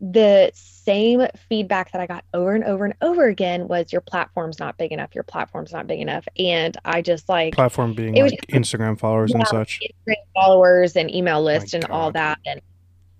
[0.00, 4.58] the same feedback that I got over and over and over again was your platform's
[4.58, 5.14] not big enough.
[5.14, 6.26] Your platform's not big enough.
[6.38, 10.14] And I just like platform being it was like Instagram followers yeah, and such, Instagram
[10.34, 11.92] followers and email list and God.
[11.92, 12.38] all that.
[12.46, 12.60] And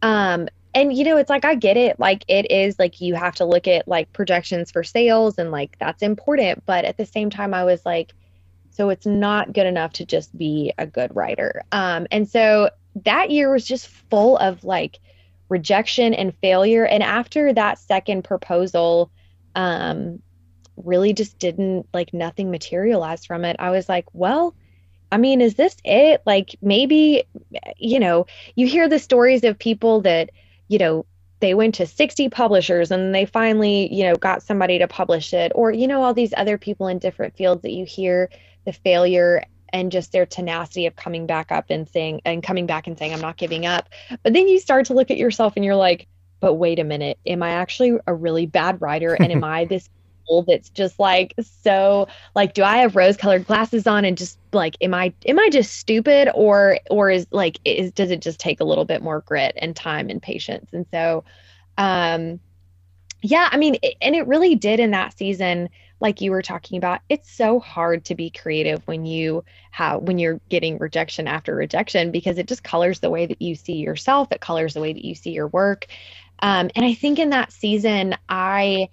[0.02, 2.00] um, and you know, it's like I get it.
[2.00, 5.76] Like it is like you have to look at like projections for sales and like
[5.78, 6.64] that's important.
[6.64, 8.14] But at the same time, I was like,
[8.70, 11.62] so it's not good enough to just be a good writer.
[11.72, 12.70] Um, and so
[13.04, 14.98] that year was just full of like
[15.50, 16.86] rejection and failure.
[16.86, 19.10] And after that second proposal,
[19.54, 20.22] um,
[20.76, 23.56] really just didn't like nothing materialized from it.
[23.58, 24.54] I was like, well,
[25.12, 26.22] I mean, is this it?
[26.24, 27.24] Like maybe,
[27.76, 30.30] you know, you hear the stories of people that,
[30.68, 31.04] you know,
[31.40, 35.52] they went to 60 publishers and they finally, you know, got somebody to publish it,
[35.54, 38.30] or, you know, all these other people in different fields that you hear
[38.66, 42.86] the failure and just their tenacity of coming back up and saying and coming back
[42.86, 43.88] and saying i'm not giving up.
[44.22, 46.06] But then you start to look at yourself and you're like
[46.40, 47.18] but wait a minute.
[47.26, 49.14] Am i actually a really bad writer?
[49.14, 49.88] And am i this
[50.28, 52.06] old that's just like so
[52.36, 55.48] like do i have rose colored glasses on and just like am i am i
[55.50, 56.30] just stupid?
[56.34, 59.76] Or or is like is does it just take a little bit more grit and
[59.76, 60.70] time and patience?
[60.72, 61.24] And so
[61.78, 62.40] um
[63.22, 65.68] yeah i mean and it really did in that season
[66.00, 70.18] like you were talking about it's so hard to be creative when you have when
[70.18, 74.28] you're getting rejection after rejection because it just colors the way that you see yourself
[74.32, 75.86] it colors the way that you see your work.
[76.42, 78.88] Um, and i think in that season i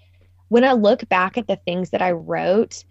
[0.49, 2.83] when i look back at the things that i wrote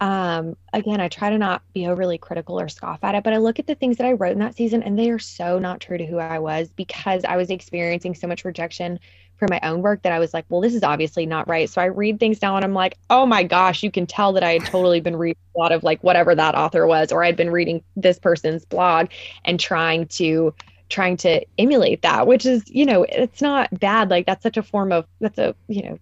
[0.00, 3.36] um, again i try to not be overly critical or scoff at it but i
[3.36, 5.80] look at the things that i wrote in that season and they are so not
[5.80, 8.98] true to who i was because i was experiencing so much rejection
[9.40, 11.68] for my own work that I was like, well, this is obviously not right.
[11.68, 14.44] So I read things now and I'm like, oh my gosh, you can tell that
[14.44, 17.36] I had totally been reading a lot of like whatever that author was, or I'd
[17.36, 19.08] been reading this person's blog
[19.44, 20.54] and trying to
[20.90, 24.10] trying to emulate that, which is, you know, it's not bad.
[24.10, 25.98] Like that's such a form of that's a, you know,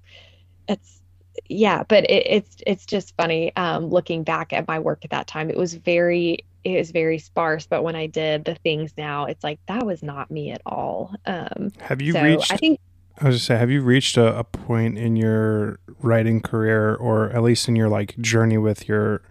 [0.69, 1.01] it's
[1.49, 5.29] yeah, but it, it's it's just funny um, looking back at my work at that
[5.29, 5.49] time.
[5.49, 9.45] It was very it was very sparse, but when I did the things now, it's
[9.45, 11.15] like that was not me at all.
[11.25, 12.53] Um, Have you so reached?
[12.53, 12.81] I think
[13.21, 17.31] I was just say, have you reached a, a, point in your writing career, or
[17.31, 19.23] at least in your like journey with your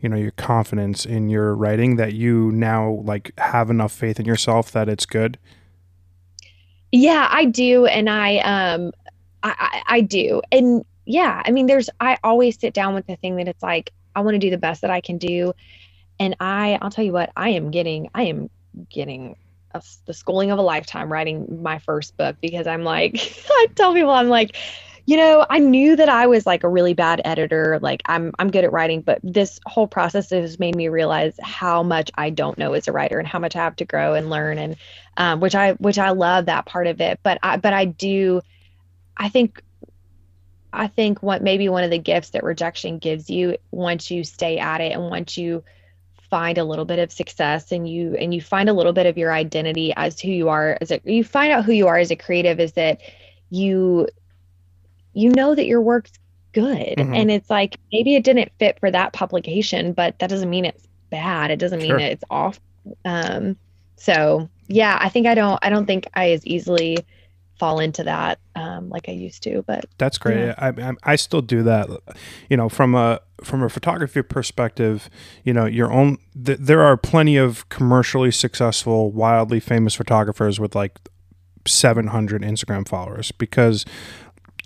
[0.00, 4.26] you know your confidence in your writing that you now like have enough faith in
[4.26, 5.38] yourself that it's good?
[6.92, 8.92] Yeah i do and i um
[9.42, 13.16] I, I, I do and yeah i mean there's i always sit down with the
[13.16, 15.52] thing that it's like i want to do the best that i can do
[16.18, 18.48] and i i'll tell you what i am getting i am
[18.88, 19.36] getting
[20.06, 23.14] the schooling of a lifetime writing my first book because i'm like
[23.50, 24.56] i tell people i'm like
[25.08, 27.78] you know, I knew that I was like a really bad editor.
[27.80, 31.82] Like I'm I'm good at writing, but this whole process has made me realize how
[31.82, 34.28] much I don't know as a writer and how much I have to grow and
[34.28, 34.76] learn and
[35.16, 37.20] um, which I which I love that part of it.
[37.22, 38.42] But I but I do
[39.16, 39.62] I think
[40.74, 44.58] I think what maybe one of the gifts that rejection gives you once you stay
[44.58, 45.64] at it and once you
[46.30, 49.16] find a little bit of success and you and you find a little bit of
[49.16, 52.10] your identity as who you are as a you find out who you are as
[52.10, 53.00] a creative is that
[53.50, 54.06] you
[55.14, 56.12] you know that your work's
[56.52, 56.96] good.
[56.96, 57.14] Mm-hmm.
[57.14, 60.86] And it's like maybe it didn't fit for that publication, but that doesn't mean it's
[61.10, 61.50] bad.
[61.50, 61.98] It doesn't mean sure.
[61.98, 62.60] it's off.
[63.04, 63.56] Um,
[63.96, 66.98] so yeah, I think I don't I don't think I as easily
[67.58, 69.62] fall into that um, like I used to.
[69.66, 70.38] But that's great.
[70.38, 70.54] Yeah.
[70.58, 71.88] I, I, I still do that.
[72.48, 75.08] You know, from a from a photography perspective,
[75.44, 76.18] you know, your own.
[76.42, 80.98] Th- there are plenty of commercially successful, wildly famous photographers with like
[81.66, 83.84] 700 Instagram followers because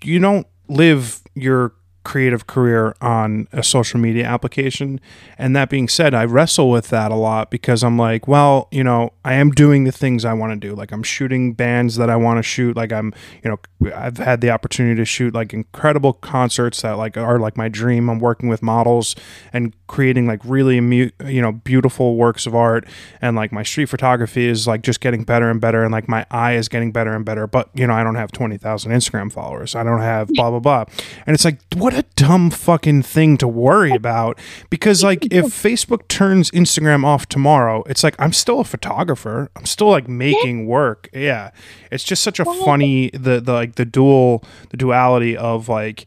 [0.03, 1.75] you don't live your
[2.05, 5.01] creative career on a social media application.
[5.39, 8.83] And that being said, I wrestle with that a lot because I'm like, well, you
[8.83, 10.75] know, I am doing the things I want to do.
[10.75, 12.77] Like I'm shooting bands that I want to shoot.
[12.77, 17.17] Like I'm, you know, I've had the opportunity to shoot like incredible concerts that like
[17.17, 18.09] are like my dream.
[18.09, 19.15] I'm working with models
[19.53, 22.87] and creating like really, you know, beautiful works of art.
[23.21, 25.83] And like my street photography is like just getting better and better.
[25.83, 27.47] And like my eye is getting better and better.
[27.47, 29.75] But, you know, I don't have 20,000 Instagram followers.
[29.75, 30.85] I don't have blah, blah, blah.
[31.27, 34.39] And it's like, what what a dumb fucking thing to worry about
[34.71, 39.51] because like if Facebook turns Instagram off tomorrow, it's like I'm still a photographer.
[39.57, 41.09] I'm still like making work.
[41.13, 41.51] Yeah.
[41.91, 46.07] It's just such a funny the the like the dual the duality of like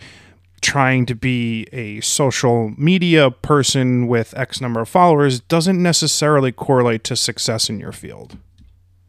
[0.61, 7.03] trying to be a social media person with X number of followers doesn't necessarily correlate
[7.03, 8.38] to success in your field.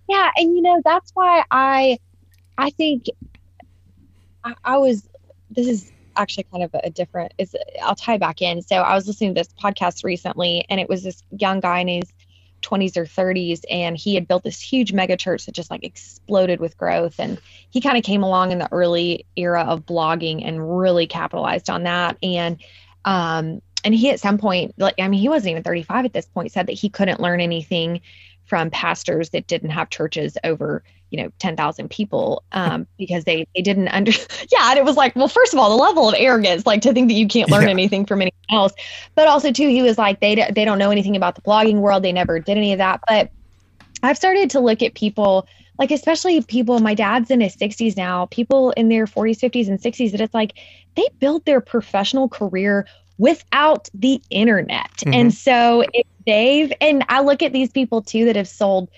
[0.08, 1.98] Yeah, and you know that's why I
[2.58, 3.06] I think
[4.44, 5.08] I, I was
[5.50, 8.62] this is actually kind of a different is I'll tie back in.
[8.62, 11.88] So I was listening to this podcast recently and it was this young guy in
[11.88, 12.12] his
[12.62, 16.58] 20s or 30s and he had built this huge mega church that just like exploded
[16.58, 17.38] with growth and
[17.70, 21.84] he kind of came along in the early era of blogging and really capitalized on
[21.84, 22.62] that and
[23.04, 26.26] um and he at some point like I mean he wasn't even 35 at this
[26.26, 28.00] point said that he couldn't learn anything
[28.44, 33.62] from pastors that didn't have churches over you know 10,000 people um, because they they
[33.62, 34.12] didn't under
[34.52, 36.92] yeah and it was like well first of all the level of arrogance like to
[36.92, 37.70] think that you can't learn yeah.
[37.70, 38.72] anything from anyone else
[39.14, 42.02] but also too he was like they they don't know anything about the blogging world
[42.02, 43.30] they never did any of that but
[44.02, 45.48] I've started to look at people
[45.78, 49.80] like especially people my dad's in his 60s now people in their 40s 50s and
[49.80, 50.54] 60s that it's like
[50.96, 52.86] they built their professional career
[53.18, 55.14] without the internet mm-hmm.
[55.14, 58.88] and so if they've and i look at these people too that have sold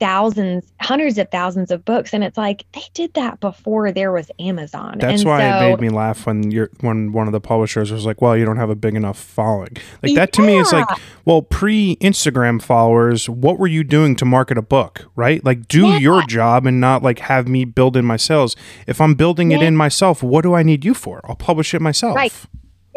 [0.00, 4.30] thousands, hundreds of thousands of books, and it's like they did that before there was
[4.38, 4.98] Amazon.
[4.98, 7.90] That's and why so, it made me laugh when you're when one of the publishers
[7.90, 10.72] was like, "Well, you don't have a big enough following." Like that to me is
[10.72, 10.88] like,
[11.24, 15.44] well, pre Instagram followers, what were you doing to market a book, right?
[15.44, 15.98] Like, do yeah.
[15.98, 18.56] your job and not like have me build in my sales.
[18.86, 19.58] If I'm building yeah.
[19.58, 21.20] it in myself, what do I need you for?
[21.24, 22.16] I'll publish it myself.
[22.16, 22.32] Right.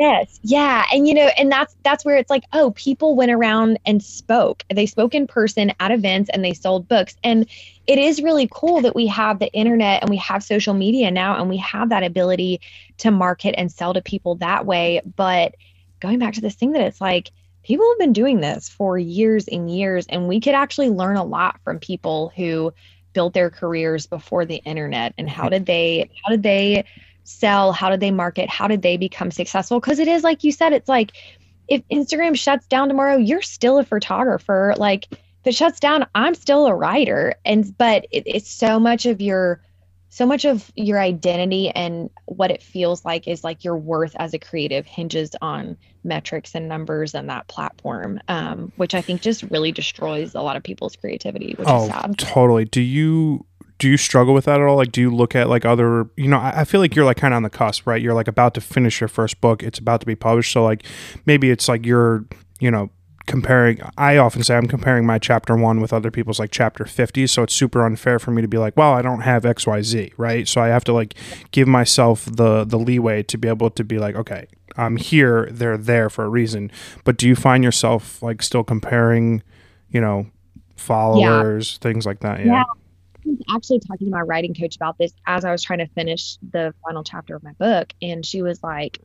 [0.01, 0.39] Yes.
[0.41, 0.83] Yeah.
[0.91, 4.63] And you know, and that's that's where it's like, oh, people went around and spoke.
[4.73, 7.15] They spoke in person at events and they sold books.
[7.23, 7.47] And
[7.85, 11.39] it is really cool that we have the internet and we have social media now
[11.39, 12.61] and we have that ability
[12.97, 15.03] to market and sell to people that way.
[15.15, 15.53] But
[15.99, 17.29] going back to this thing that it's like
[17.61, 21.23] people have been doing this for years and years and we could actually learn a
[21.23, 22.73] lot from people who
[23.13, 26.85] built their careers before the internet and how did they how did they
[27.31, 27.71] sell?
[27.71, 28.49] How did they market?
[28.49, 29.79] How did they become successful?
[29.79, 31.13] Because it is like you said, it's like
[31.67, 34.75] if Instagram shuts down tomorrow, you're still a photographer.
[34.77, 37.35] Like if it shuts down, I'm still a writer.
[37.45, 39.61] And but it, it's so much of your
[40.11, 44.33] so much of your identity and what it feels like is like your worth as
[44.33, 49.41] a creative hinges on metrics and numbers and that platform um, which i think just
[49.43, 53.45] really destroys a lot of people's creativity which oh, is sad totally do you
[53.81, 54.75] do you struggle with that at all?
[54.75, 57.17] Like, do you look at like other, you know, I, I feel like you're like
[57.17, 57.99] kind of on the cusp, right?
[57.99, 59.63] You're like about to finish your first book.
[59.63, 60.51] It's about to be published.
[60.51, 60.85] So like
[61.25, 62.23] maybe it's like you're,
[62.59, 62.91] you know,
[63.27, 67.27] comparing i often say i'm comparing my chapter one with other people's like chapter 50
[67.27, 70.47] so it's super unfair for me to be like well i don't have xyz right
[70.47, 71.13] so i have to like
[71.51, 75.77] give myself the the leeway to be able to be like okay i'm here they're
[75.77, 76.71] there for a reason
[77.03, 79.43] but do you find yourself like still comparing
[79.89, 80.25] you know
[80.75, 81.83] followers yeah.
[81.83, 82.53] things like that yeah.
[82.53, 82.63] yeah.
[83.25, 85.87] I was actually talking to my writing coach about this as I was trying to
[85.87, 87.93] finish the final chapter of my book.
[88.01, 88.99] And she was like,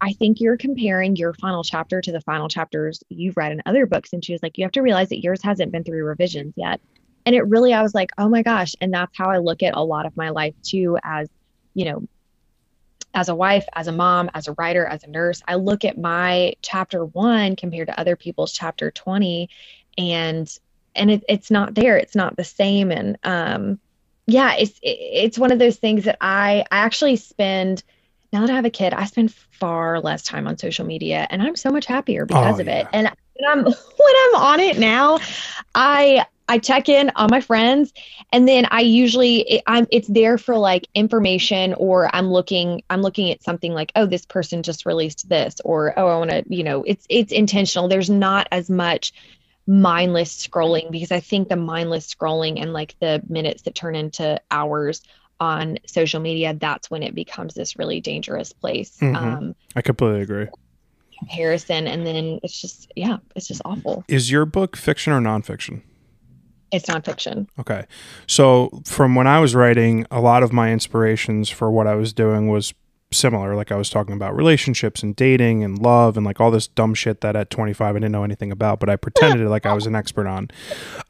[0.00, 3.86] I think you're comparing your final chapter to the final chapters you've read in other
[3.86, 4.12] books.
[4.12, 6.80] And she was like, you have to realize that yours hasn't been through revisions yet.
[7.26, 8.74] And it really, I was like, oh my gosh.
[8.80, 11.28] And that's how I look at a lot of my life too, as,
[11.74, 12.06] you know,
[13.12, 15.42] as a wife, as a mom, as a writer, as a nurse.
[15.48, 19.48] I look at my chapter one compared to other people's chapter 20
[19.98, 20.48] and,
[20.98, 21.96] and it, it's not there.
[21.96, 22.90] It's not the same.
[22.90, 23.78] And, um,
[24.26, 27.82] yeah, it's, it, it's one of those things that I, I actually spend,
[28.32, 31.42] now that I have a kid, I spend far less time on social media and
[31.42, 32.80] I'm so much happier because oh, of yeah.
[32.80, 32.88] it.
[32.92, 35.18] And when I'm when I'm on it now,
[35.74, 37.92] I I check in on my friends
[38.32, 43.02] and then I usually it, I'm it's there for like information or I'm looking I'm
[43.02, 46.44] looking at something like oh this person just released this or oh I want to
[46.48, 49.12] you know it's it's intentional there's not as much
[49.68, 54.40] mindless scrolling because I think the mindless scrolling and like the minutes that turn into
[54.50, 55.02] hours
[55.38, 58.96] on social media, that's when it becomes this really dangerous place.
[58.96, 59.14] Mm-hmm.
[59.14, 60.46] Um, I completely agree.
[61.18, 64.04] Comparison, and then it's just yeah, it's just awful.
[64.08, 65.82] Is your book fiction or nonfiction?
[66.70, 67.48] It's nonfiction.
[67.58, 67.84] Okay,
[68.26, 72.12] so from when I was writing, a lot of my inspirations for what I was
[72.12, 72.72] doing was
[73.10, 73.54] similar.
[73.54, 76.94] Like I was talking about relationships and dating and love and like all this dumb
[76.94, 79.86] shit that at 25 I didn't know anything about, but I pretended like I was
[79.86, 80.50] an expert on.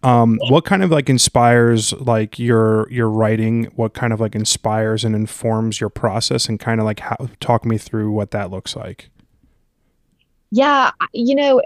[0.02, 3.64] Um, what kind of like inspires like your your writing?
[3.76, 6.48] What kind of like inspires and informs your process?
[6.48, 9.10] And kind of like how talk me through what that looks like.
[10.50, 11.60] Yeah, you know,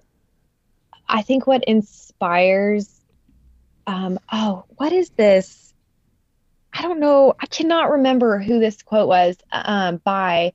[1.09, 3.01] I think what inspires.
[3.87, 5.72] Um, oh, what is this?
[6.73, 7.35] I don't know.
[7.39, 10.53] I cannot remember who this quote was um, by.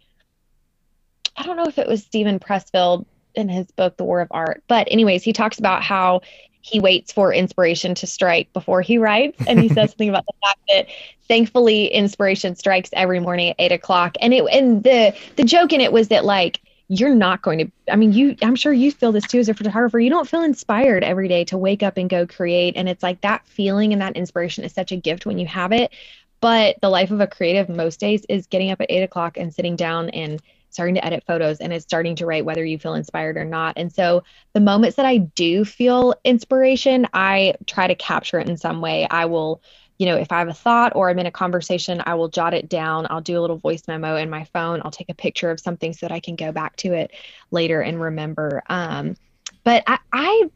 [1.35, 3.05] I don't know if it was Steven Pressfield
[3.35, 4.63] in his book, The War of Art.
[4.67, 6.21] But, anyways, he talks about how
[6.61, 9.41] he waits for inspiration to strike before he writes.
[9.47, 10.87] And he says something about the fact that
[11.27, 14.15] thankfully inspiration strikes every morning at eight o'clock.
[14.19, 16.59] And it and the the joke in it was that like
[16.89, 19.53] you're not going to i mean you i'm sure you feel this too as a
[19.53, 19.99] photographer.
[19.99, 22.75] You don't feel inspired every day to wake up and go create.
[22.77, 25.71] And it's like that feeling and that inspiration is such a gift when you have
[25.71, 25.93] it.
[26.39, 29.53] But the life of a creative most days is getting up at eight o'clock and
[29.53, 32.93] sitting down and starting to edit photos and it's starting to write whether you feel
[32.93, 33.73] inspired or not.
[33.77, 34.23] And so
[34.53, 39.07] the moments that i do feel inspiration i try to capture it in some way.
[39.09, 39.61] I will
[39.97, 42.53] you know, if I have a thought or I'm in a conversation, I will jot
[42.53, 43.07] it down.
[43.09, 44.81] I'll do a little voice memo in my phone.
[44.83, 47.11] I'll take a picture of something so that I can go back to it
[47.49, 48.61] later and remember.
[48.69, 49.15] Um,
[49.63, 50.49] but I, I,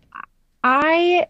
[0.64, 1.28] I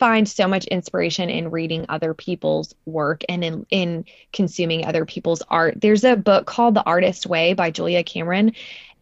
[0.00, 5.42] find so much inspiration in reading other people's work and in, in consuming other people's
[5.48, 5.80] art.
[5.80, 8.52] There's a book called The Artist Way by Julia Cameron,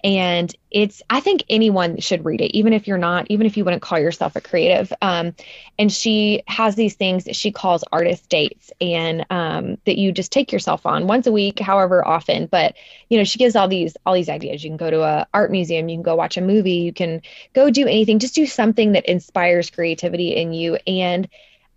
[0.05, 3.65] and it's i think anyone should read it even if you're not even if you
[3.65, 4.93] wouldn't call yourself a creative.
[5.01, 5.35] Um,
[5.79, 10.33] and she has these things that she calls artist dates and um, that you just
[10.33, 12.47] take yourself on once a week however often.
[12.47, 12.75] But
[13.09, 14.63] you know she gives all these all these ideas.
[14.63, 15.89] You can go to a art museum.
[15.89, 16.73] You can go watch a movie.
[16.73, 17.23] You can
[17.53, 18.19] go do anything.
[18.19, 20.79] Just do something that inspires creativity in you.
[20.87, 21.29] And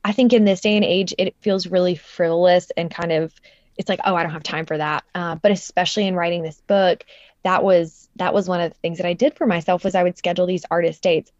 [0.03, 3.33] i think in this day and age it feels really frivolous and kind of
[3.75, 5.03] it's like oh i don't have time for that.
[5.13, 7.05] Uh, but especially in writing this book
[7.45, 10.03] that was that was one of the things that I did for myself was I
[10.03, 11.31] would schedule these artist dates.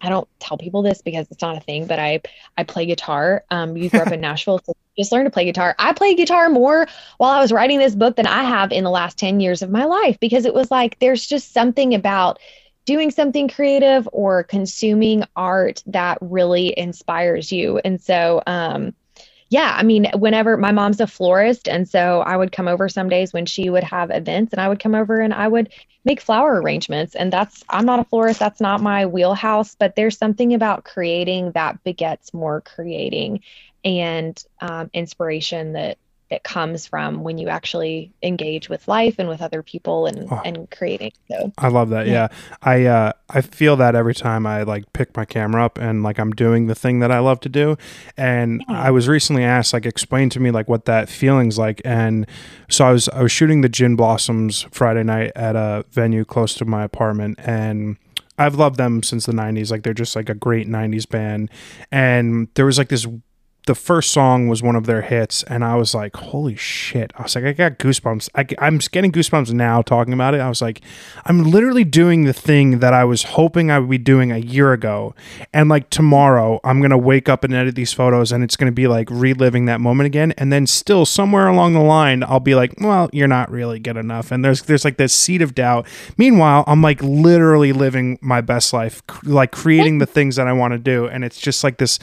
[0.00, 2.20] I don't tell people this because it's not a thing, but I
[2.58, 3.42] I play guitar.
[3.50, 5.74] Um, you grew up in Nashville, so just learn to play guitar.
[5.78, 8.90] I play guitar more while I was writing this book than I have in the
[8.90, 12.38] last 10 years of my life because it was like there's just something about
[12.84, 17.78] doing something creative or consuming art that really inspires you.
[17.78, 18.92] And so um
[19.54, 23.08] yeah, I mean, whenever my mom's a florist, and so I would come over some
[23.08, 25.72] days when she would have events, and I would come over and I would
[26.04, 27.14] make flower arrangements.
[27.14, 31.52] And that's, I'm not a florist, that's not my wheelhouse, but there's something about creating
[31.52, 33.42] that begets more creating
[33.84, 35.98] and um, inspiration that
[36.30, 40.40] that comes from when you actually engage with life and with other people and oh,
[40.44, 42.56] and creating so i love that yeah, yeah.
[42.62, 46.18] i uh i feel that every time i like pick my camera up and like
[46.18, 47.76] i'm doing the thing that i love to do
[48.16, 48.82] and yeah.
[48.82, 52.26] i was recently asked like explain to me like what that feeling's like and
[52.68, 56.54] so i was i was shooting the gin blossoms friday night at a venue close
[56.54, 57.96] to my apartment and
[58.36, 59.70] I've loved them since the 90s.
[59.70, 61.50] Like they're just like a great 90s band.
[61.92, 63.06] And there was like this
[63.66, 67.22] the first song was one of their hits, and I was like, "Holy shit!" I
[67.22, 70.40] was like, "I got goosebumps." I, I'm getting goosebumps now talking about it.
[70.40, 70.82] I was like,
[71.24, 74.72] "I'm literally doing the thing that I was hoping I would be doing a year
[74.72, 75.14] ago,"
[75.52, 78.86] and like tomorrow, I'm gonna wake up and edit these photos, and it's gonna be
[78.86, 82.74] like reliving that moment again, and then still somewhere along the line, I'll be like,
[82.80, 85.86] "Well, you're not really good enough," and there's there's like this seed of doubt.
[86.18, 90.72] Meanwhile, I'm like literally living my best life, like creating the things that I want
[90.72, 91.98] to do, and it's just like this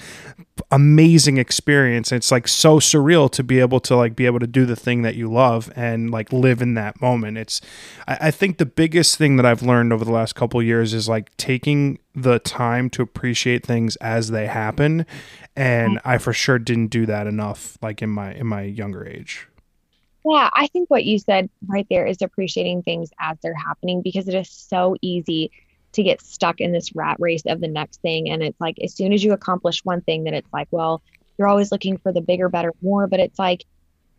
[0.69, 2.11] amazing experience.
[2.11, 5.01] It's like so surreal to be able to like be able to do the thing
[5.01, 7.37] that you love and like live in that moment.
[7.37, 7.61] It's
[8.07, 11.09] I, I think the biggest thing that I've learned over the last couple years is
[11.09, 15.05] like taking the time to appreciate things as they happen.
[15.55, 19.47] And I for sure didn't do that enough like in my in my younger age.
[20.23, 24.27] Yeah, I think what you said right there is appreciating things as they're happening because
[24.27, 25.51] it is so easy
[25.93, 28.29] to get stuck in this rat race of the next thing.
[28.29, 31.01] And it's like, as soon as you accomplish one thing, then it's like, well,
[31.37, 33.07] you're always looking for the bigger, better, more.
[33.07, 33.65] But it's like,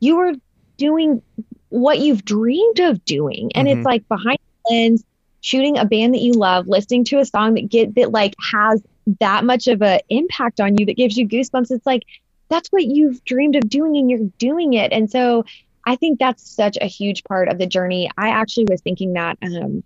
[0.01, 0.33] you were
[0.77, 1.23] doing
[1.69, 3.53] what you've dreamed of doing.
[3.55, 3.79] And mm-hmm.
[3.79, 5.05] it's like behind the lens,
[5.41, 8.83] shooting a band that you love, listening to a song that get that like has
[9.21, 11.71] that much of an impact on you that gives you goosebumps.
[11.71, 12.03] It's like,
[12.49, 14.93] that's what you've dreamed of doing and you're doing it.
[14.93, 15.45] And so
[15.85, 18.11] I think that's such a huge part of the journey.
[18.17, 19.83] I actually was thinking that um,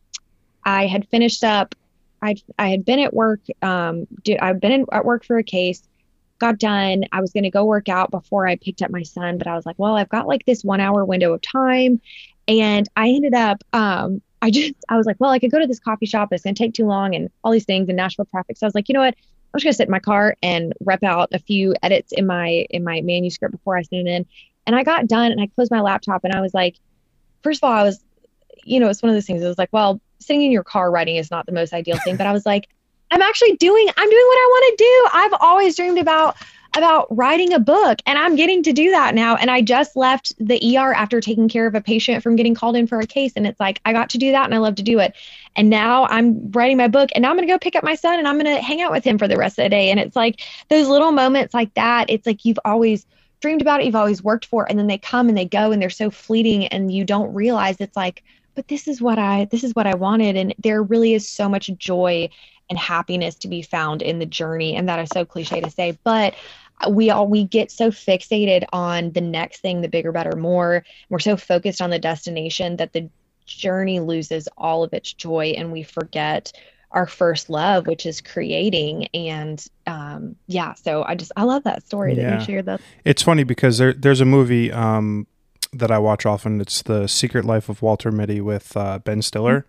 [0.66, 1.74] I had finished up.
[2.20, 3.40] I I had been at work.
[3.62, 5.82] Um, do, I've been in, at work for a case.
[6.38, 7.04] Got done.
[7.12, 9.54] I was going to go work out before I picked up my son, but I
[9.54, 12.00] was like, well, I've got like this one hour window of time,
[12.48, 13.62] and I ended up.
[13.72, 16.28] Um, I just I was like, well, I could go to this coffee shop.
[16.32, 18.58] It's going to take too long, and all these things in Nashville traffic.
[18.58, 19.14] So I was like, you know what?
[19.54, 22.26] I'm just going to sit in my car and rep out a few edits in
[22.26, 24.26] my in my manuscript before I send it in.
[24.66, 26.76] And I got done, and I closed my laptop, and I was like,
[27.42, 28.02] first of all, I was,
[28.64, 29.40] you know, it's one of those things.
[29.42, 32.16] It was like, well, sitting in your car writing is not the most ideal thing,
[32.16, 32.68] but I was like,
[33.10, 35.08] I'm actually doing I'm doing what I want to do.
[35.12, 36.36] I've always dreamed about
[36.76, 40.34] about writing a book and I'm getting to do that now and I just left
[40.38, 43.32] the ER after taking care of a patient from getting called in for a case
[43.34, 45.14] and it's like I got to do that and I love to do it.
[45.54, 47.94] And now I'm writing my book and now I'm going to go pick up my
[47.94, 49.90] son and I'm going to hang out with him for the rest of the day
[49.90, 53.06] and it's like those little moments like that it's like you've always
[53.40, 55.80] dreamed about it, you've always worked for and then they come and they go and
[55.80, 58.22] they're so fleeting and you don't realize it's like
[58.56, 60.36] but this is what I this is what I wanted.
[60.36, 62.28] And there really is so much joy
[62.68, 64.74] and happiness to be found in the journey.
[64.74, 66.34] And that is so cliche to say but
[66.90, 70.84] we all we get so fixated on the next thing the bigger better more.
[71.10, 73.08] We're so focused on the destination that the
[73.44, 76.52] journey loses all of its joy and we forget
[76.90, 79.06] our first love which is creating.
[79.14, 82.30] And um yeah so i just i love that story yeah.
[82.30, 85.26] that you shared that it's funny because there there's a movie um
[85.78, 86.60] that I watch often.
[86.60, 89.66] It's The Secret Life of Walter Mitty with uh, Ben Stiller.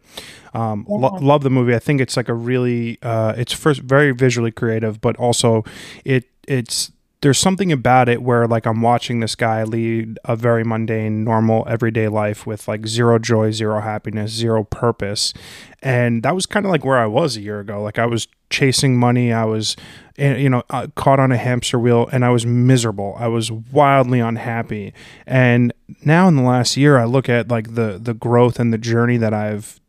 [0.54, 0.98] Um, yeah.
[0.98, 1.76] lo- love the movie.
[1.76, 5.64] I think it's like a really uh, it's first very visually creative, but also
[6.04, 6.92] it it's
[7.22, 11.66] there's something about it where like I'm watching this guy lead a very mundane, normal,
[11.68, 15.34] everyday life with like zero joy, zero happiness, zero purpose.
[15.82, 17.82] And that was kind of like where I was a year ago.
[17.82, 19.76] Like I was chasing money, I was
[20.18, 23.16] eh, you know, uh, caught on a hamster wheel and I was miserable.
[23.18, 24.94] I was wildly unhappy.
[25.26, 28.78] And now in the last year I look at like the the growth and the
[28.78, 29.80] journey that I've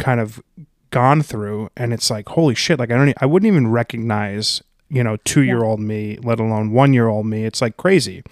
[0.00, 0.42] kind of
[0.90, 5.02] gone through and it's like holy shit like i don't i wouldn't even recognize you
[5.02, 7.44] know two year old me let alone one year old me.
[7.44, 8.22] It's like crazy.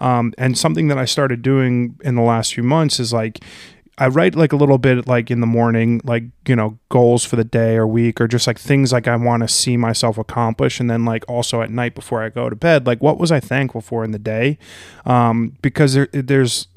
[0.00, 3.42] Um, and something that i started doing in the last few months is like
[3.98, 7.36] i write like a little bit like in the morning like you know goals for
[7.36, 10.80] the day or week or just like things like i want to see myself accomplish
[10.80, 13.40] and then like also at night before i go to bed like what was i
[13.40, 14.58] thankful for in the day?
[15.04, 16.68] Um, because there, there's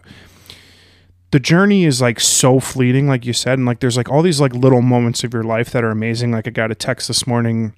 [1.31, 4.39] the journey is like so fleeting like you said and like there's like all these
[4.39, 6.31] like little moments of your life that are amazing.
[6.31, 7.73] Like i got a text this morning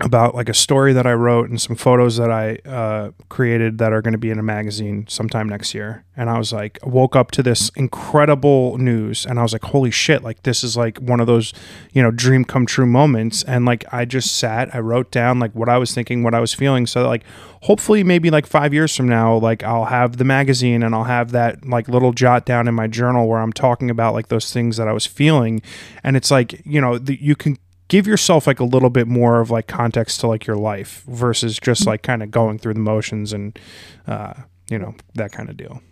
[0.00, 3.92] about like a story that I wrote and some photos that I uh, created that
[3.92, 6.04] are going to be in a magazine sometime next year.
[6.16, 9.90] And I was like, woke up to this incredible news, and I was like, holy
[9.90, 10.22] shit!
[10.22, 11.52] Like this is like one of those,
[11.92, 13.42] you know, dream come true moments.
[13.44, 16.40] And like I just sat, I wrote down like what I was thinking, what I
[16.40, 17.24] was feeling, so that, like
[17.62, 21.32] hopefully maybe like five years from now, like I'll have the magazine and I'll have
[21.32, 24.76] that like little jot down in my journal where I'm talking about like those things
[24.76, 25.60] that I was feeling,
[26.04, 27.58] and it's like you know the, you can
[27.88, 31.58] give yourself like a little bit more of like context to like your life versus
[31.58, 33.58] just like kind of going through the motions and
[34.06, 34.34] uh,
[34.70, 35.82] you know that kind of deal.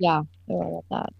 [0.00, 1.12] Yeah, I love that.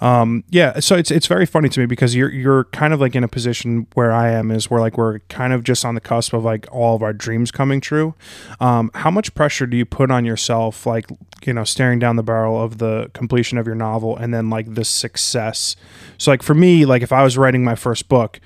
[0.00, 3.14] Um, yeah, so it's it's very funny to me because you're you're kind of like
[3.14, 6.00] in a position where I am is where like we're kind of just on the
[6.00, 8.14] cusp of like all of our dreams coming true.
[8.58, 11.06] Um, how much pressure do you put on yourself, like
[11.44, 14.74] you know, staring down the barrel of the completion of your novel and then like
[14.74, 15.76] the success?
[16.18, 18.40] So like for me, like if I was writing my first book,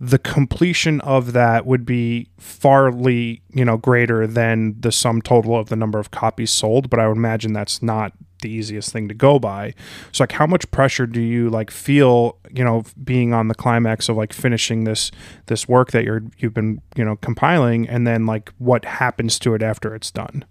[0.00, 5.68] the completion of that would be farly, you know, greater than the sum total of
[5.68, 6.88] the number of copies sold.
[6.88, 9.74] But I would imagine that's not the easiest thing to go by.
[10.12, 14.08] So like how much pressure do you like feel, you know, being on the climax
[14.08, 15.10] of like finishing this
[15.46, 19.54] this work that you're you've been, you know, compiling and then like what happens to
[19.54, 20.46] it after it's done?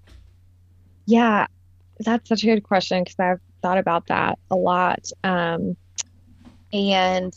[1.08, 1.47] Yeah.
[2.02, 5.10] That's such a good question because I've thought about that a lot.
[5.24, 5.76] Um
[6.72, 7.34] and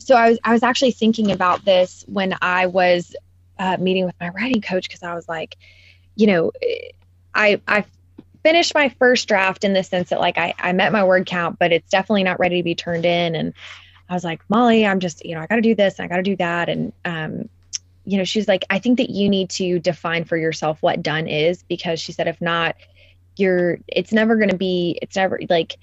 [0.00, 3.14] so I was I was actually thinking about this when I was
[3.58, 5.56] uh, meeting with my writing coach because I was like,
[6.16, 6.52] you know,
[7.34, 7.84] I I
[8.42, 11.58] finished my first draft in the sense that like I I met my word count,
[11.58, 13.34] but it's definitely not ready to be turned in.
[13.34, 13.54] And
[14.08, 16.08] I was like, Molly, I'm just you know I got to do this and I
[16.08, 16.68] got to do that.
[16.68, 17.48] And um,
[18.04, 21.28] you know, she's like, I think that you need to define for yourself what done
[21.28, 22.76] is because she said if not,
[23.36, 25.76] you're it's never going to be it's never like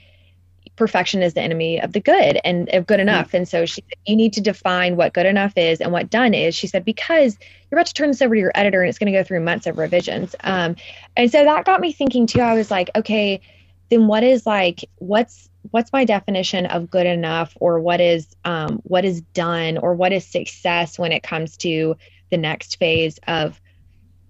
[0.79, 3.33] perfection is the enemy of the good and of good enough.
[3.35, 6.33] And so she said, you need to define what good enough is and what done
[6.33, 6.55] is.
[6.55, 7.37] She said, because
[7.69, 9.41] you're about to turn this over to your editor and it's going to go through
[9.41, 10.35] months of revisions.
[10.39, 10.77] Um,
[11.15, 12.41] and so that got me thinking too.
[12.41, 13.41] I was like, okay,
[13.89, 18.79] then what is like, what's, what's my definition of good enough or what is, um,
[18.83, 21.97] what is done or what is success when it comes to
[22.31, 23.59] the next phase of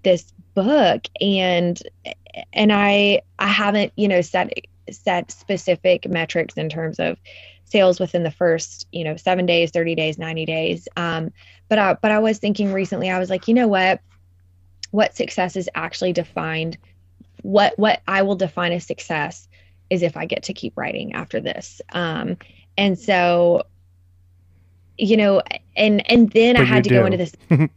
[0.03, 1.05] this book.
[1.21, 1.79] And,
[2.51, 4.51] and I, I haven't, you know, set
[4.95, 7.17] set specific metrics in terms of
[7.65, 10.87] sales within the first you know seven days 30 days 90 days.
[10.97, 11.31] Um,
[11.67, 14.01] but I, but I was thinking recently I was like you know what?
[14.91, 16.77] What success is actually defined
[17.41, 19.47] what what I will define as success
[19.89, 21.81] is if I get to keep writing after this.
[21.91, 22.37] Um,
[22.77, 23.63] and so
[24.97, 25.41] you know
[25.75, 26.95] and and then but I had to do.
[26.95, 27.33] go into this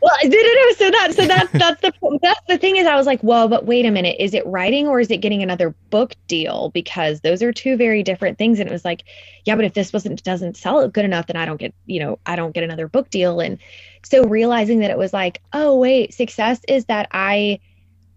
[0.00, 0.72] Well, no, no, no.
[0.72, 3.66] So that, so that's that's the that's the thing is, I was like, well, but
[3.66, 6.70] wait a minute, is it writing or is it getting another book deal?
[6.70, 8.60] Because those are two very different things.
[8.60, 9.04] And it was like,
[9.44, 12.18] yeah, but if this wasn't doesn't sell good enough, then I don't get, you know,
[12.26, 13.40] I don't get another book deal.
[13.40, 13.58] And
[14.04, 17.60] so realizing that it was like, oh wait, success is that I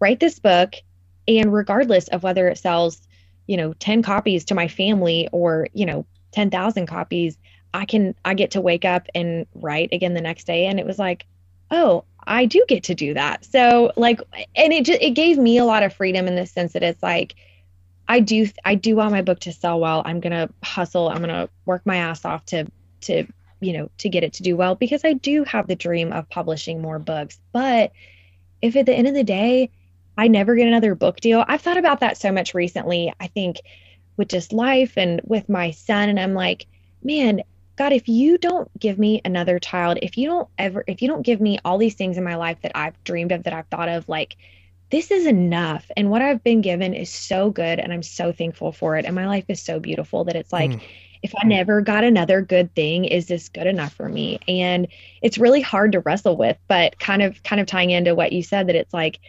[0.00, 0.74] write this book,
[1.28, 3.00] and regardless of whether it sells,
[3.46, 7.36] you know, ten copies to my family or you know, ten thousand copies.
[7.72, 10.86] I can I get to wake up and write again the next day and it
[10.86, 11.24] was like
[11.70, 13.44] oh, I do get to do that.
[13.44, 14.20] So like,
[14.56, 17.02] and it just, it gave me a lot of freedom in the sense that it's
[17.02, 17.34] like,
[18.08, 20.02] I do, I do want my book to sell well.
[20.04, 21.08] I'm going to hustle.
[21.08, 22.66] I'm going to work my ass off to,
[23.02, 23.24] to,
[23.60, 26.28] you know, to get it to do well because I do have the dream of
[26.28, 27.38] publishing more books.
[27.52, 27.92] But
[28.62, 29.70] if at the end of the day,
[30.18, 33.12] I never get another book deal, I've thought about that so much recently.
[33.20, 33.60] I think
[34.16, 36.66] with just life and with my son, and I'm like,
[37.02, 37.42] man,
[37.80, 41.22] God, if you don't give me another child, if you don't ever, if you don't
[41.22, 43.88] give me all these things in my life that I've dreamed of, that I've thought
[43.88, 44.36] of, like,
[44.90, 45.90] this is enough.
[45.96, 47.78] And what I've been given is so good.
[47.78, 49.06] And I'm so thankful for it.
[49.06, 50.82] And my life is so beautiful that it's like, mm.
[51.22, 54.40] if I never got another good thing, is this good enough for me?
[54.46, 54.86] And
[55.22, 58.42] it's really hard to wrestle with, but kind of, kind of tying into what you
[58.42, 59.20] said that it's like,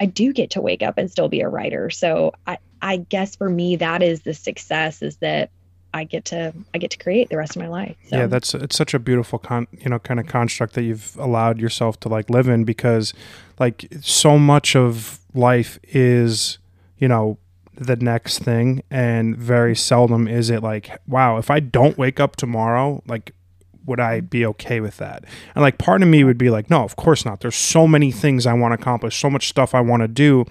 [0.00, 1.88] I do get to wake up and still be a writer.
[1.88, 5.50] So I, I guess for me, that is the success is that
[5.94, 7.96] I get to I get to create the rest of my life.
[8.08, 8.16] So.
[8.16, 11.60] Yeah, that's it's such a beautiful con you know kind of construct that you've allowed
[11.60, 13.12] yourself to like live in because
[13.58, 16.58] like so much of life is
[16.98, 17.38] you know
[17.74, 22.36] the next thing and very seldom is it like wow if I don't wake up
[22.36, 23.34] tomorrow like
[23.86, 25.24] would I be okay with that?
[25.54, 27.40] And like part of me would be like, no, of course not.
[27.40, 30.44] There's so many things I want to accomplish, so much stuff I want to do.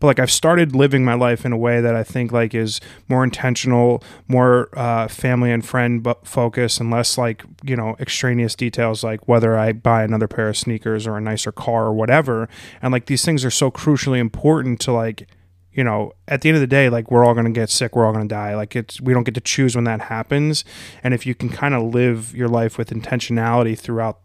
[0.00, 2.80] But like I've started living my life in a way that I think like is
[3.08, 9.04] more intentional, more uh, family and friend focus, and less like you know extraneous details
[9.04, 12.48] like whether I buy another pair of sneakers or a nicer car or whatever.
[12.82, 15.28] And like these things are so crucially important to like
[15.74, 17.96] you know, at the end of the day, like we're all going to get sick,
[17.96, 18.54] we're all going to die.
[18.54, 20.64] Like it's we don't get to choose when that happens.
[21.02, 24.20] And if you can kind of live your life with intentionality throughout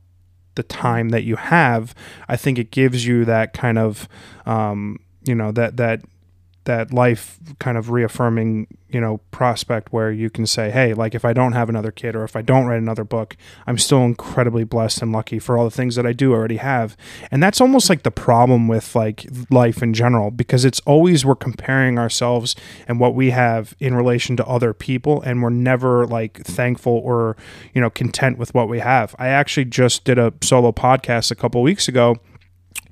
[0.55, 1.95] the time that you have,
[2.27, 4.07] I think it gives you that kind of,
[4.45, 6.01] um, you know, that that
[6.69, 11.25] that life kind of reaffirming, you know, prospect where you can say, hey, like if
[11.25, 14.63] I don't have another kid or if I don't write another book, I'm still incredibly
[14.65, 16.95] blessed and lucky for all the things that I do already have.
[17.31, 21.33] And that's almost like the problem with like life in general because it's always we're
[21.33, 22.55] comparing ourselves
[22.87, 27.35] and what we have in relation to other people and we're never like thankful or,
[27.73, 29.15] you know, content with what we have.
[29.17, 32.17] I actually just did a solo podcast a couple weeks ago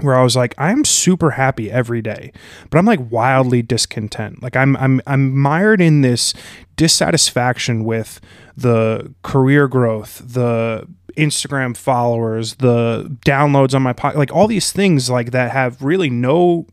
[0.01, 2.32] where I was like, I'm super happy every day,
[2.69, 4.43] but I'm like wildly discontent.
[4.43, 6.34] Like I'm I'm I'm mired in this
[6.75, 8.21] dissatisfaction with
[8.55, 15.09] the career growth, the Instagram followers, the downloads on my podcast, like all these things
[15.09, 16.67] like that have really no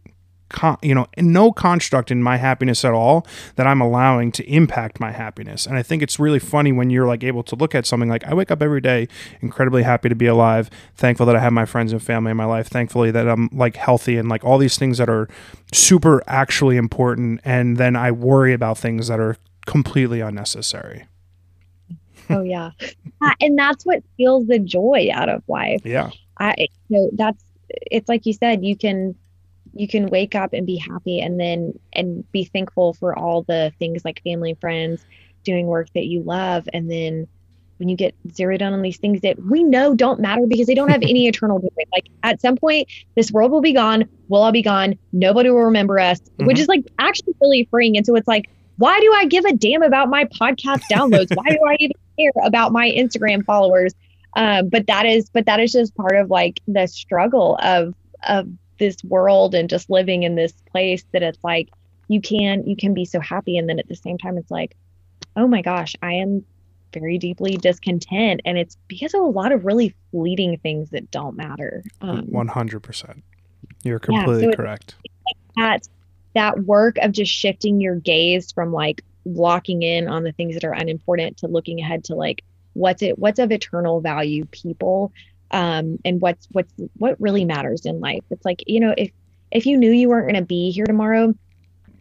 [0.49, 3.27] con- you know no construct in my happiness at all
[3.57, 5.67] that i'm allowing to impact my happiness.
[5.67, 8.25] And i think it's really funny when you're like able to look at something like
[8.25, 9.09] i wake up every day
[9.41, 12.45] incredibly happy to be alive thankful that i have my friends and family in my
[12.45, 15.29] life thankfully that i'm like healthy and like all these things that are
[15.73, 19.37] super actually important and then i worry about things that are
[19.67, 21.07] completely unnecessary.
[22.31, 22.71] Oh yeah.
[23.21, 25.83] Uh, and that's what steals the joy out of life.
[25.85, 26.11] Yeah.
[26.39, 29.15] I you know that's it's like you said you can
[29.75, 33.73] you can wake up and be happy and then and be thankful for all the
[33.79, 35.05] things like family and friends
[35.45, 37.27] doing work that you love and then
[37.79, 40.75] when you get zeroed in on these things that we know don't matter because they
[40.75, 41.69] don't have any eternal joy.
[41.93, 44.05] Like at some point, this world will be gone.
[44.29, 44.97] We'll all be gone.
[45.13, 46.47] Nobody will remember us, mm-hmm.
[46.47, 47.97] which is like actually really freeing.
[47.97, 51.35] And so it's like, why do I give a damn about my podcast downloads?
[51.35, 53.95] why do I even care about my Instagram followers?
[54.37, 57.95] Um, but that is, but that is just part of like the struggle of
[58.27, 58.49] of
[58.79, 61.71] this world and just living in this place that it's like
[62.09, 63.57] you can you can be so happy.
[63.59, 64.77] And then at the same time it's like
[65.37, 66.45] oh my gosh i am
[66.93, 68.41] very deeply discontent.
[68.45, 71.83] And it's because of a lot of really fleeting things that don't matter.
[72.01, 73.23] Um, 100%
[73.85, 74.95] you're completely yeah, so correct.
[75.27, 75.89] like that
[76.35, 80.65] that work of just shifting your gaze from like locking in on the things that
[80.65, 85.13] are unimportant to looking ahead to like what's it what's of eternal value people
[85.51, 88.25] um, and what's what's what really matters in life.
[88.31, 89.11] It's like you know if
[89.51, 91.35] if you knew you weren't going to be here tomorrow,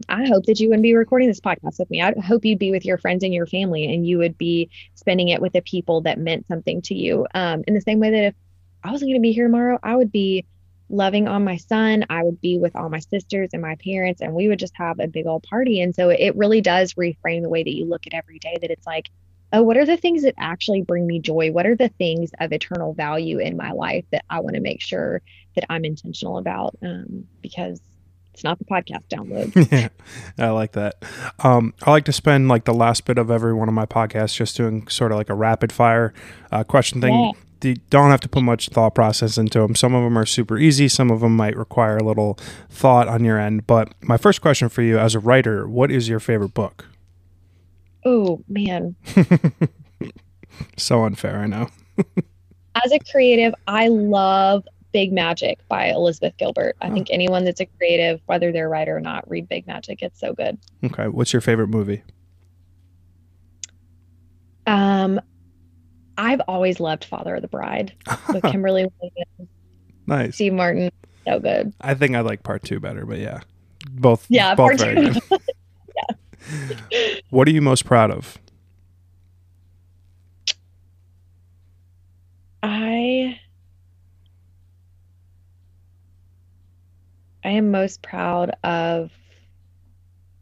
[0.10, 2.02] I hope that you wouldn't be recording this podcast with me.
[2.02, 5.30] I hope you'd be with your friends and your family, and you would be spending
[5.30, 7.28] it with the people that meant something to you.
[7.34, 8.36] Um, in the same way that if
[8.84, 10.46] I wasn't going to be here tomorrow, I would be
[10.90, 12.06] loving on my son.
[12.10, 15.00] I would be with all my sisters and my parents, and we would just have
[15.00, 15.82] a big old party.
[15.82, 18.58] And so it really does reframe the way that you look at every day.
[18.62, 19.10] That it's like
[19.54, 21.52] oh, what are the things that actually bring me joy?
[21.52, 24.82] What are the things of eternal value in my life that I want to make
[24.82, 25.22] sure
[25.56, 26.76] that I'm intentional about?
[26.82, 27.80] Um, because
[28.34, 29.72] it's not the podcast download.
[29.72, 29.90] yeah,
[30.44, 30.96] I like that.
[31.40, 34.36] Um, I like to spend like the last bit of every one of my podcasts
[34.36, 36.14] just doing sort of like a rapid fire
[36.52, 37.14] uh, question thing.
[37.14, 37.32] Yeah.
[37.62, 39.74] You don't have to put much thought process into them.
[39.74, 40.90] Some of them are super easy.
[40.90, 42.38] Some of them might require a little
[42.70, 43.66] thought on your end.
[43.68, 46.88] But my first question for you, as a writer, what is your favorite book?
[48.06, 48.96] Oh man.
[50.78, 51.70] so unfair, I know.
[52.84, 56.76] As a creative, I love Big Magic by Elizabeth Gilbert.
[56.82, 56.94] I oh.
[56.94, 60.02] think anyone that's a creative, whether they're a writer or not, read Big Magic.
[60.02, 60.58] It's so good.
[60.84, 61.08] Okay.
[61.08, 62.04] What's your favorite movie?
[64.66, 65.20] Um,
[66.18, 67.94] I've always loved Father of the Bride
[68.32, 69.52] with Kimberly Williams.
[70.08, 70.36] Nice.
[70.36, 70.92] Steve Martin.
[71.28, 71.74] So good.
[71.82, 73.42] I think I like part two better, but yeah.
[73.92, 75.14] Both yeah, both part two.
[75.30, 75.40] good.
[77.34, 78.38] What are you most proud of?
[82.62, 83.40] I
[87.44, 89.12] I am most proud of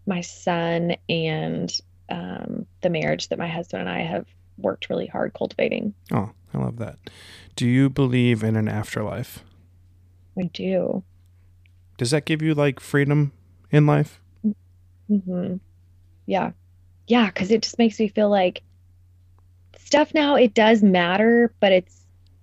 [0.05, 1.71] my son and
[2.09, 4.27] um, the marriage that my husband and I have
[4.57, 5.93] worked really hard cultivating.
[6.11, 6.97] Oh, I love that.
[7.55, 9.45] Do you believe in an afterlife?
[10.37, 11.03] I do.
[11.97, 13.31] Does that give you like freedom
[13.71, 14.21] in life?
[15.09, 15.55] Mm-hmm
[16.31, 16.51] yeah
[17.11, 18.61] yeah because it just makes me feel like
[19.77, 22.01] stuff now it does matter but it's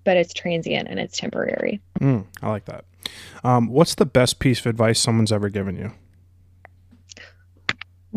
[0.09, 1.83] but it's transient and it's temporary.
[2.01, 2.87] Mm, i like that.
[3.45, 5.93] Um, what's the best piece of advice someone's ever given you?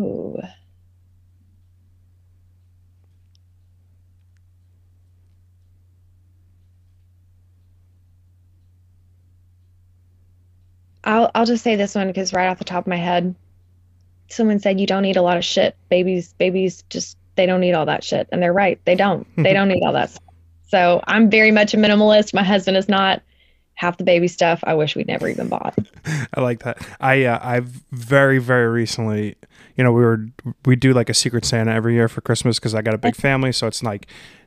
[0.02, 0.40] Ooh.
[11.04, 13.34] I'll I'll just say this one because right off the top of my head,
[14.32, 15.76] someone said you don't eat a lot of shit.
[15.88, 18.80] Babies, babies just they don't eat all that shit, and they're right.
[18.84, 19.26] They don't.
[19.36, 20.10] They don't eat all that.
[20.10, 20.24] Stuff.
[20.68, 22.34] So I'm very much a minimalist.
[22.34, 23.22] My husband is not.
[23.74, 25.76] Half the baby stuff I wish we'd never even bought.
[26.34, 26.86] I like that.
[27.00, 29.34] I uh, I've very very recently,
[29.76, 30.26] you know, we were
[30.66, 33.16] we do like a secret Santa every year for Christmas because I got a big
[33.16, 34.06] family, so it's like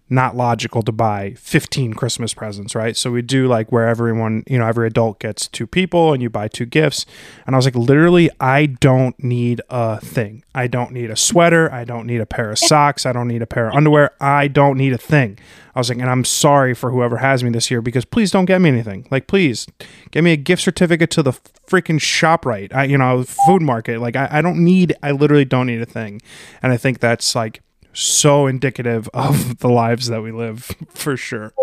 [0.09, 2.95] not logical to buy 15 Christmas presents, right?
[2.95, 6.29] So we do like where everyone, you know, every adult gets two people and you
[6.29, 7.05] buy two gifts.
[7.47, 10.43] And I was like, literally, I don't need a thing.
[10.53, 11.71] I don't need a sweater.
[11.73, 13.05] I don't need a pair of socks.
[13.05, 14.11] I don't need a pair of underwear.
[14.21, 15.39] I don't need a thing.
[15.73, 18.45] I was like, and I'm sorry for whoever has me this year because please don't
[18.45, 19.07] get me anything.
[19.11, 19.67] Like, please
[20.11, 21.33] give me a gift certificate to the
[21.67, 23.99] freaking ShopRite, I, you know, food market.
[23.99, 26.21] Like, I, I don't need, I literally don't need a thing.
[26.63, 27.61] And I think that's like,
[27.95, 31.53] so indicative of the lives that we live for sure.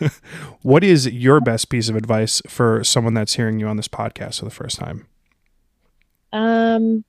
[0.62, 4.40] what is your best piece of advice for someone that's hearing you on this podcast
[4.40, 5.06] for the first time?
[6.32, 7.04] Um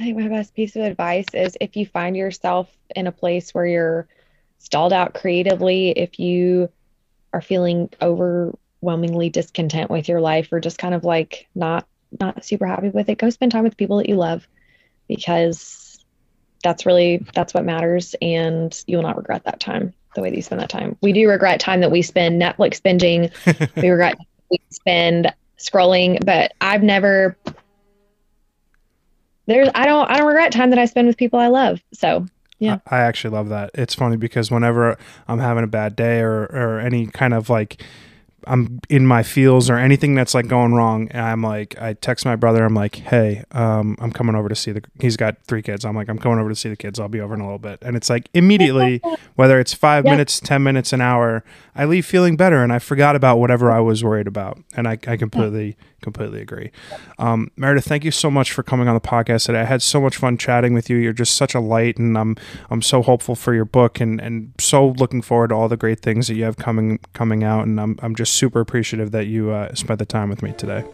[0.00, 3.52] I think my best piece of advice is if you find yourself in a place
[3.52, 4.08] where you're
[4.56, 6.70] stalled out creatively, if you
[7.34, 11.86] are feeling overwhelmingly discontent with your life or just kind of like not
[12.18, 14.46] not super happy with it, go spend time with people that you love
[15.08, 16.04] because
[16.62, 20.36] that's really that's what matters and you will not regret that time the way that
[20.36, 20.96] you spend that time.
[21.00, 23.30] We do regret time that we spend Netflix binging.
[23.82, 24.18] we regret
[24.50, 27.36] we spend scrolling, but I've never
[29.46, 31.80] there's I don't I don't regret time that I spend with people I love.
[31.92, 32.26] So
[32.58, 32.78] yeah.
[32.86, 33.70] I, I actually love that.
[33.74, 37.82] It's funny because whenever I'm having a bad day or or any kind of like
[38.46, 42.24] I'm in my feels or anything that's like going wrong, And I'm like, I text
[42.24, 42.64] my brother.
[42.64, 44.82] I'm like, hey, um, I'm coming over to see the.
[45.00, 45.84] He's got three kids.
[45.84, 46.98] I'm like, I'm coming over to see the kids.
[46.98, 47.78] I'll be over in a little bit.
[47.82, 49.00] And it's like immediately,
[49.36, 50.12] whether it's five yeah.
[50.12, 53.80] minutes, ten minutes, an hour, I leave feeling better, and I forgot about whatever I
[53.80, 54.58] was worried about.
[54.76, 56.70] And I, I completely, completely agree.
[57.18, 59.60] Um, Meredith, thank you so much for coming on the podcast today.
[59.60, 60.96] I had so much fun chatting with you.
[60.96, 62.36] You're just such a light, and I'm
[62.70, 66.00] I'm so hopeful for your book, and and so looking forward to all the great
[66.00, 67.66] things that you have coming coming out.
[67.66, 70.84] And I'm I'm just super appreciative that you uh, spent the time with me today.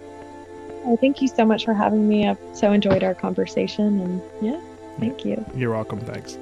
[0.85, 2.29] Well, thank you so much for having me.
[2.29, 4.61] I've so enjoyed our conversation, and yeah,
[5.01, 5.45] thank you.
[5.55, 6.01] You're welcome.
[6.01, 6.39] Thanks.